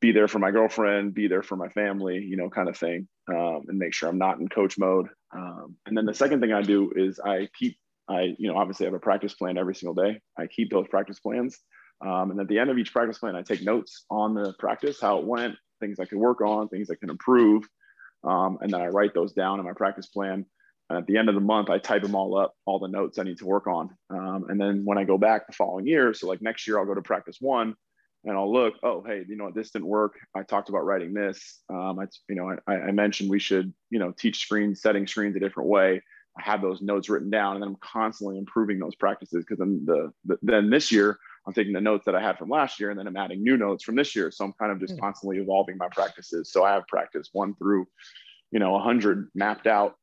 be 0.00 0.12
there 0.12 0.28
for 0.28 0.38
my 0.38 0.50
girlfriend, 0.50 1.14
be 1.14 1.28
there 1.28 1.42
for 1.42 1.56
my 1.56 1.68
family, 1.68 2.18
you 2.18 2.36
know, 2.36 2.48
kind 2.48 2.68
of 2.68 2.76
thing, 2.76 3.06
um, 3.28 3.62
and 3.68 3.78
make 3.78 3.92
sure 3.92 4.08
I'm 4.08 4.18
not 4.18 4.40
in 4.40 4.48
coach 4.48 4.78
mode. 4.78 5.08
Um, 5.34 5.76
and 5.86 5.96
then 5.96 6.06
the 6.06 6.14
second 6.14 6.40
thing 6.40 6.52
I 6.52 6.62
do 6.62 6.92
is 6.96 7.20
I 7.20 7.48
keep, 7.58 7.76
I, 8.08 8.34
you 8.38 8.50
know, 8.50 8.56
obviously 8.56 8.86
I 8.86 8.88
have 8.88 8.94
a 8.94 9.00
practice 9.00 9.34
plan 9.34 9.58
every 9.58 9.74
single 9.74 9.94
day. 9.94 10.20
I 10.38 10.46
keep 10.46 10.70
those 10.70 10.88
practice 10.88 11.20
plans. 11.20 11.58
Um, 12.04 12.30
and 12.30 12.40
at 12.40 12.48
the 12.48 12.58
end 12.58 12.70
of 12.70 12.78
each 12.78 12.92
practice 12.92 13.18
plan, 13.18 13.36
I 13.36 13.42
take 13.42 13.62
notes 13.62 14.06
on 14.10 14.34
the 14.34 14.54
practice, 14.58 15.00
how 15.00 15.18
it 15.18 15.26
went, 15.26 15.56
things 15.80 16.00
I 16.00 16.06
can 16.06 16.18
work 16.18 16.40
on, 16.40 16.68
things 16.68 16.90
I 16.90 16.94
can 16.94 17.10
improve. 17.10 17.64
Um, 18.24 18.58
and 18.62 18.72
then 18.72 18.80
I 18.80 18.88
write 18.88 19.12
those 19.14 19.32
down 19.32 19.58
in 19.60 19.66
my 19.66 19.72
practice 19.72 20.06
plan. 20.06 20.46
And 20.90 20.98
at 20.98 21.06
the 21.06 21.16
end 21.16 21.28
of 21.28 21.36
the 21.36 21.40
month, 21.40 21.70
I 21.70 21.78
type 21.78 22.02
them 22.02 22.16
all 22.16 22.36
up, 22.36 22.54
all 22.66 22.80
the 22.80 22.88
notes 22.88 23.18
I 23.18 23.22
need 23.22 23.38
to 23.38 23.46
work 23.46 23.68
on. 23.68 23.90
Um, 24.10 24.46
and 24.48 24.60
then 24.60 24.84
when 24.84 24.98
I 24.98 25.04
go 25.04 25.16
back 25.16 25.46
the 25.46 25.52
following 25.52 25.86
year, 25.86 26.12
so 26.12 26.26
like 26.26 26.42
next 26.42 26.66
year, 26.66 26.78
I'll 26.78 26.84
go 26.84 26.94
to 26.94 27.00
practice 27.00 27.36
one 27.40 27.76
and 28.24 28.36
I'll 28.36 28.52
look, 28.52 28.74
oh, 28.82 29.02
hey, 29.06 29.24
you 29.28 29.36
know 29.36 29.44
what, 29.44 29.54
this 29.54 29.70
didn't 29.70 29.86
work. 29.86 30.18
I 30.34 30.42
talked 30.42 30.68
about 30.68 30.84
writing 30.84 31.14
this. 31.14 31.60
Um, 31.70 32.00
I, 32.00 32.06
you 32.28 32.34
know, 32.34 32.56
I, 32.66 32.72
I 32.72 32.90
mentioned 32.90 33.30
we 33.30 33.38
should, 33.38 33.72
you 33.90 34.00
know, 34.00 34.10
teach 34.10 34.40
screens, 34.40 34.82
setting 34.82 35.06
screens 35.06 35.36
a 35.36 35.40
different 35.40 35.70
way. 35.70 36.02
I 36.36 36.42
have 36.42 36.60
those 36.60 36.82
notes 36.82 37.08
written 37.08 37.30
down 37.30 37.54
and 37.54 37.62
then 37.62 37.68
I'm 37.70 37.76
constantly 37.80 38.36
improving 38.36 38.80
those 38.80 38.96
practices 38.96 39.44
because 39.44 39.58
then 39.58 39.84
the, 39.86 40.12
the, 40.24 40.38
then 40.42 40.70
this 40.70 40.90
year 40.90 41.18
I'm 41.46 41.52
taking 41.52 41.72
the 41.72 41.80
notes 41.80 42.04
that 42.06 42.16
I 42.16 42.20
had 42.20 42.36
from 42.36 42.48
last 42.48 42.80
year 42.80 42.90
and 42.90 42.98
then 42.98 43.06
I'm 43.06 43.16
adding 43.16 43.44
new 43.44 43.56
notes 43.56 43.84
from 43.84 43.94
this 43.94 44.16
year. 44.16 44.32
So 44.32 44.44
I'm 44.44 44.54
kind 44.54 44.72
of 44.72 44.80
just 44.80 44.94
hmm. 44.94 45.00
constantly 45.00 45.38
evolving 45.38 45.76
my 45.78 45.88
practices. 45.88 46.52
So 46.52 46.64
I 46.64 46.72
have 46.72 46.86
practice 46.88 47.28
one 47.32 47.54
through, 47.54 47.86
you 48.50 48.58
know, 48.58 48.72
100 48.72 49.28
mapped 49.36 49.68
out 49.68 49.94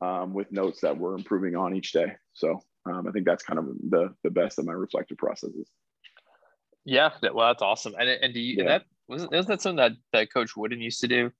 um, 0.00 0.32
with 0.32 0.50
notes 0.52 0.80
that 0.80 0.96
we're 0.96 1.14
improving 1.14 1.56
on 1.56 1.74
each 1.74 1.92
day. 1.92 2.12
So 2.32 2.60
um, 2.86 3.06
I 3.08 3.12
think 3.12 3.26
that's 3.26 3.42
kind 3.42 3.58
of 3.58 3.66
the 3.90 4.14
the 4.22 4.30
best 4.30 4.58
of 4.58 4.66
my 4.66 4.72
reflective 4.72 5.18
processes. 5.18 5.70
Yeah, 6.84 7.10
well, 7.32 7.48
that's 7.48 7.62
awesome. 7.62 7.94
And 7.98 8.08
and 8.08 8.34
do 8.34 8.40
you, 8.40 8.56
yeah. 8.56 8.60
and 8.60 8.68
that 8.68 8.82
was 9.08 9.26
was 9.28 9.46
that 9.46 9.62
something 9.62 9.76
that 9.76 9.92
that 10.12 10.32
Coach 10.32 10.56
Wooden 10.56 10.80
used 10.80 11.00
to 11.00 11.08
do? 11.08 11.30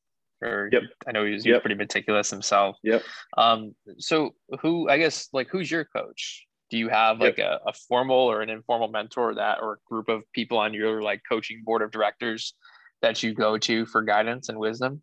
Or 0.42 0.68
yep. 0.72 0.82
I 1.06 1.12
know 1.12 1.24
he 1.24 1.32
was, 1.32 1.44
he 1.44 1.52
was 1.52 1.60
pretty 1.60 1.76
meticulous 1.76 2.30
himself. 2.30 2.76
Yep. 2.82 3.02
Um. 3.36 3.74
So 3.98 4.34
who 4.60 4.88
I 4.88 4.98
guess 4.98 5.28
like 5.32 5.48
who's 5.50 5.70
your 5.70 5.84
coach? 5.84 6.46
Do 6.70 6.78
you 6.78 6.88
have 6.88 7.20
like 7.20 7.38
yep. 7.38 7.60
a, 7.64 7.70
a 7.70 7.72
formal 7.88 8.16
or 8.16 8.40
an 8.40 8.50
informal 8.50 8.88
mentor 8.88 9.34
that 9.34 9.58
or 9.60 9.74
a 9.74 9.76
group 9.86 10.08
of 10.08 10.22
people 10.32 10.58
on 10.58 10.74
your 10.74 11.02
like 11.02 11.22
coaching 11.28 11.62
board 11.64 11.82
of 11.82 11.90
directors 11.90 12.54
that 13.02 13.22
you 13.22 13.34
go 13.34 13.58
to 13.58 13.86
for 13.86 14.02
guidance 14.02 14.48
and 14.48 14.58
wisdom? 14.58 15.02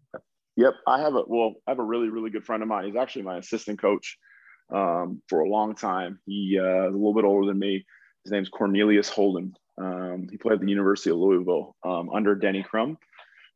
Yep, 0.57 0.73
I 0.87 0.99
have 1.01 1.15
a 1.15 1.23
well, 1.27 1.55
I 1.67 1.71
have 1.71 1.79
a 1.79 1.83
really 1.83 2.09
really 2.09 2.29
good 2.29 2.45
friend 2.45 2.61
of 2.61 2.69
mine. 2.69 2.85
He's 2.85 2.95
actually 2.95 3.23
my 3.23 3.37
assistant 3.37 3.79
coach 3.79 4.17
um, 4.73 5.21
for 5.27 5.41
a 5.41 5.49
long 5.49 5.75
time. 5.75 6.19
He 6.25 6.59
uh, 6.59 6.87
is 6.87 6.93
a 6.93 6.97
little 6.97 7.13
bit 7.13 7.25
older 7.25 7.47
than 7.47 7.59
me. 7.59 7.85
His 8.23 8.31
name's 8.31 8.49
Cornelius 8.49 9.09
Holden. 9.09 9.55
Um, 9.81 10.27
he 10.29 10.37
played 10.37 10.55
at 10.55 10.61
the 10.61 10.69
University 10.69 11.09
of 11.09 11.17
Louisville 11.17 11.75
um, 11.83 12.09
under 12.13 12.35
Denny 12.35 12.63
Crum, 12.63 12.97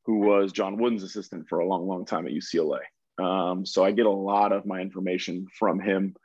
who 0.05 0.19
was 0.19 0.51
John 0.51 0.77
Wooden's 0.77 1.03
assistant 1.03 1.47
for 1.47 1.59
a 1.59 1.67
long, 1.67 1.87
long 1.87 2.05
time 2.05 2.25
at 2.25 2.33
UCLA. 2.33 2.79
Um, 3.21 3.65
so 3.65 3.83
I 3.83 3.91
get 3.91 4.05
a 4.05 4.11
lot 4.11 4.51
of 4.51 4.65
my 4.65 4.79
information 4.79 5.47
from 5.57 5.79
him. 5.79 6.15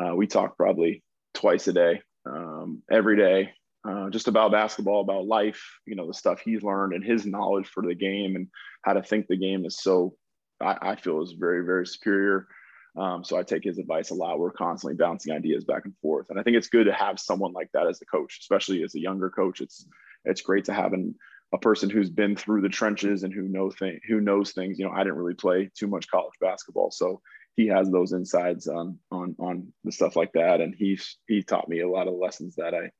Uh, 0.00 0.14
we 0.14 0.26
talk 0.26 0.56
probably 0.56 1.02
twice 1.32 1.68
a 1.68 1.72
day, 1.72 2.02
um, 2.26 2.82
every 2.90 3.16
day, 3.16 3.52
uh, 3.88 4.10
just 4.10 4.28
about 4.28 4.52
basketball, 4.52 5.00
about 5.00 5.26
life, 5.26 5.62
you 5.86 5.94
know, 5.94 6.06
the 6.06 6.14
stuff 6.14 6.40
he's 6.40 6.62
learned 6.62 6.92
and 6.92 7.04
his 7.04 7.26
knowledge 7.26 7.68
for 7.68 7.82
the 7.82 7.94
game 7.94 8.36
and 8.36 8.48
how 8.82 8.92
to 8.92 9.02
think 9.02 9.26
the 9.26 9.36
game 9.36 9.64
is 9.64 9.78
so, 9.80 10.14
I, 10.60 10.76
I 10.80 10.96
feel 10.96 11.22
is 11.22 11.32
very, 11.32 11.64
very 11.64 11.86
superior. 11.86 12.48
Um, 12.96 13.24
so 13.24 13.36
I 13.36 13.42
take 13.42 13.64
his 13.64 13.78
advice 13.78 14.10
a 14.10 14.14
lot. 14.14 14.38
We're 14.38 14.50
constantly 14.50 14.96
bouncing 14.96 15.34
ideas 15.34 15.64
back 15.64 15.84
and 15.84 15.94
forth. 16.00 16.26
And 16.30 16.40
I 16.40 16.42
think 16.42 16.56
it's 16.56 16.68
good 16.68 16.84
to 16.84 16.94
have 16.94 17.20
someone 17.20 17.52
like 17.52 17.68
that 17.74 17.86
as 17.86 18.00
a 18.00 18.06
coach, 18.06 18.38
especially 18.40 18.82
as 18.82 18.94
a 18.94 19.00
younger 19.00 19.28
coach. 19.28 19.60
It's, 19.60 19.86
it's 20.24 20.40
great 20.40 20.64
to 20.64 20.72
have 20.72 20.94
an, 20.94 21.14
a 21.52 21.58
person 21.58 21.90
who's 21.90 22.10
been 22.10 22.36
through 22.36 22.62
the 22.62 22.68
trenches 22.68 23.22
and 23.22 23.32
who 23.32 23.42
know 23.42 23.70
thing, 23.70 24.00
who 24.08 24.20
knows 24.20 24.52
things. 24.52 24.78
You 24.78 24.86
know, 24.86 24.92
I 24.92 24.98
didn't 24.98 25.16
really 25.18 25.34
play 25.34 25.70
too 25.74 25.86
much 25.86 26.10
college 26.10 26.34
basketball, 26.40 26.90
so 26.90 27.20
he 27.54 27.68
has 27.68 27.90
those 27.90 28.12
insides 28.12 28.66
on 28.68 28.98
on 29.10 29.36
on 29.38 29.72
the 29.84 29.92
stuff 29.92 30.16
like 30.16 30.32
that, 30.32 30.60
and 30.60 30.74
he's 30.76 31.16
he 31.28 31.42
taught 31.42 31.68
me 31.68 31.80
a 31.80 31.88
lot 31.88 32.08
of 32.08 32.14
lessons 32.14 32.56
that 32.56 32.74
I 32.74 32.90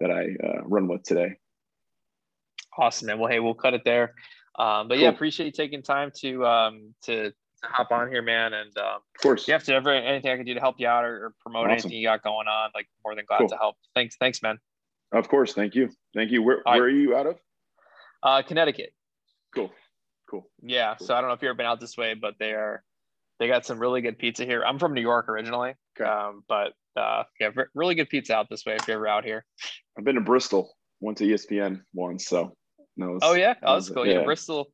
that 0.00 0.10
I 0.10 0.34
uh, 0.46 0.62
run 0.64 0.88
with 0.88 1.02
today. 1.02 1.36
Awesome, 2.76 3.06
man. 3.06 3.18
Well, 3.18 3.30
hey, 3.30 3.40
we'll 3.40 3.54
cut 3.54 3.74
it 3.74 3.82
there. 3.84 4.14
Um, 4.58 4.88
but 4.88 4.94
cool. 4.94 5.02
yeah, 5.02 5.08
appreciate 5.08 5.46
you 5.46 5.52
taking 5.52 5.82
time 5.82 6.10
to 6.20 6.46
um, 6.46 6.94
to, 7.02 7.30
to 7.30 7.34
hop 7.64 7.90
on 7.92 8.08
here, 8.08 8.22
man. 8.22 8.52
And 8.52 8.76
um, 8.78 8.96
of 8.96 9.22
course, 9.22 9.46
you 9.46 9.52
have 9.52 9.64
to 9.64 9.74
ever 9.74 9.92
anything 9.92 10.30
I 10.30 10.36
can 10.36 10.46
do 10.46 10.54
to 10.54 10.60
help 10.60 10.76
you 10.78 10.86
out 10.88 11.04
or, 11.04 11.26
or 11.26 11.34
promote 11.40 11.66
awesome. 11.66 11.72
anything 11.72 11.92
you 11.92 12.06
got 12.06 12.22
going 12.22 12.48
on, 12.48 12.70
like 12.74 12.88
more 13.04 13.14
than 13.14 13.24
glad 13.26 13.38
cool. 13.38 13.48
to 13.48 13.56
help. 13.56 13.76
Thanks, 13.94 14.16
thanks, 14.18 14.42
man. 14.42 14.58
Of 15.12 15.28
course, 15.28 15.54
thank 15.54 15.74
you, 15.74 15.90
thank 16.14 16.30
you. 16.30 16.42
Where 16.42 16.62
All 16.66 16.74
where 16.74 16.82
right. 16.84 16.92
are 16.92 16.96
you 16.96 17.16
out 17.16 17.26
of? 17.26 17.38
Uh, 18.22 18.42
Connecticut. 18.42 18.92
Cool. 19.54 19.72
Cool. 20.28 20.48
Yeah. 20.62 20.94
Cool. 20.98 21.06
So 21.06 21.14
I 21.14 21.20
don't 21.20 21.30
know 21.30 21.34
if 21.34 21.42
you've 21.42 21.50
ever 21.50 21.56
been 21.56 21.66
out 21.66 21.80
this 21.80 21.96
way, 21.96 22.14
but 22.14 22.34
they 22.38 22.50
are 22.52 22.82
they 23.38 23.48
got 23.48 23.64
some 23.64 23.78
really 23.78 24.00
good 24.00 24.18
pizza 24.18 24.44
here. 24.44 24.62
I'm 24.64 24.78
from 24.78 24.94
New 24.94 25.00
York 25.00 25.28
originally, 25.28 25.74
Okay. 25.98 26.08
um, 26.08 26.42
but 26.48 26.72
uh, 26.96 27.22
yeah, 27.40 27.50
really 27.74 27.94
good 27.94 28.08
pizza 28.08 28.34
out 28.34 28.48
this 28.50 28.66
way 28.66 28.74
if 28.74 28.88
you're 28.88 28.96
ever 28.96 29.08
out 29.08 29.24
here. 29.24 29.44
I've 29.98 30.04
been 30.04 30.14
to 30.14 30.20
Bristol. 30.20 30.72
Went 31.00 31.18
to 31.18 31.24
ESPN 31.24 31.82
once, 31.94 32.26
so 32.26 32.52
was, 32.96 33.20
Oh 33.22 33.34
yeah, 33.34 33.54
that 33.54 33.58
oh, 33.62 33.74
that's 33.74 33.88
was- 33.88 33.94
cool. 33.94 34.06
Yeah. 34.06 34.24
Bristol. 34.24 34.68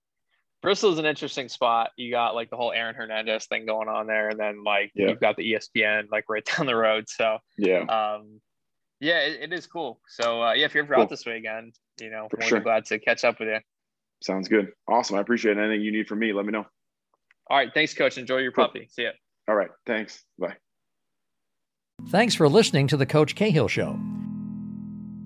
Bristol 0.63 0.91
is 0.93 0.99
an 0.99 1.05
interesting 1.05 1.51
spot. 1.51 1.91
You 1.99 2.11
got 2.11 2.35
like 2.35 2.49
the 2.49 2.57
whole 2.57 2.73
Aaron 2.73 2.95
Hernandez 2.95 3.45
thing 3.47 3.67
going 3.67 3.89
on 3.89 4.07
there, 4.07 4.31
and 4.31 4.41
then 4.41 4.65
like 4.65 4.91
Yeah. 4.95 5.09
you've 5.09 5.21
got 5.21 5.37
the 5.37 5.53
ESPN 5.53 6.05
like 6.11 6.25
right 6.29 6.45
down 6.57 6.67
the 6.67 6.77
road. 6.77 7.05
So 7.09 7.39
yeah. 7.59 7.81
um, 7.81 8.41
yeah, 9.01 9.21
it, 9.21 9.43
it 9.43 9.53
is 9.53 9.67
cool. 9.67 10.01
So 10.09 10.43
uh, 10.43 10.53
yeah, 10.55 10.65
if 10.65 10.75
you're 10.75 10.85
ever 10.85 10.95
Cool. 10.95 11.03
out 11.05 11.11
this 11.11 11.27
way 11.27 11.37
again, 11.37 11.73
you 12.01 12.11
know, 12.11 12.29
we're 12.33 12.47
sure. 12.47 12.61
glad 12.61 12.87
to 12.87 12.99
catch 12.99 13.25
up 13.25 13.39
with 13.41 13.49
you. 13.49 13.59
Sounds 14.23 14.49
good. 14.49 14.73
Awesome. 14.89 15.17
I 15.17 15.21
appreciate 15.21 15.59
it. 15.59 15.61
Anything 15.61 15.83
you 15.83 15.93
need 15.93 16.07
from 16.09 16.21
me, 16.21 16.33
let 16.33 16.47
me 16.47 16.53
know. 16.53 16.65
All 17.51 17.59
right, 17.59 17.69
thanks, 17.75 17.93
coach. 17.93 18.17
Enjoy 18.17 18.39
your 18.39 18.53
Cool. 18.53 18.67
puppy. 18.69 18.89
See 18.91 19.03
ya. 19.03 19.11
All 19.47 19.55
right. 19.55 19.69
Thanks. 19.85 20.25
Bye. 20.39 20.57
Thanks 22.09 22.35
for 22.35 22.49
listening 22.49 22.87
to 22.87 22.97
the 22.97 23.05
Coach 23.05 23.35
Cahill 23.35 23.69
Show. 23.69 23.99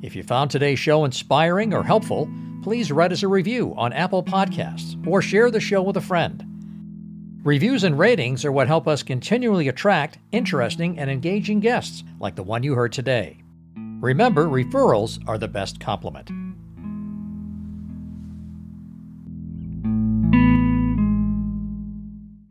If 0.01 0.15
you 0.15 0.23
found 0.23 0.51
today's 0.51 0.79
show 0.79 1.05
inspiring 1.05 1.75
or 1.75 1.83
helpful, 1.83 2.31
please 2.63 2.93
write 2.93 3.11
us 3.11 3.25
a 3.25 3.29
review 3.29 3.75
on 3.77 3.93
Apple 3.93 4.23
Podcasts 4.23 5.05
or 5.07 5.21
share 5.21 5.51
the 5.51 5.61
show 5.61 5.83
with 5.83 5.97
a 5.97 6.01
friend. 6.01 6.45
Reviews 7.43 7.83
and 7.83 7.99
ratings 7.99 8.45
are 8.45 8.53
what 8.53 8.69
help 8.69 8.87
us 8.87 9.03
continually 9.03 9.67
attract 9.67 10.19
interesting 10.31 10.99
and 11.01 11.11
engaging 11.11 11.59
guests 11.59 12.05
like 12.21 12.37
the 12.37 12.45
one 12.45 12.63
you 12.63 12.75
heard 12.75 12.93
today. 12.93 13.39
Remember, 14.01 14.47
referrals 14.47 15.19
are 15.27 15.39
the 15.39 15.49
best 15.49 15.81
compliment. 15.81 16.31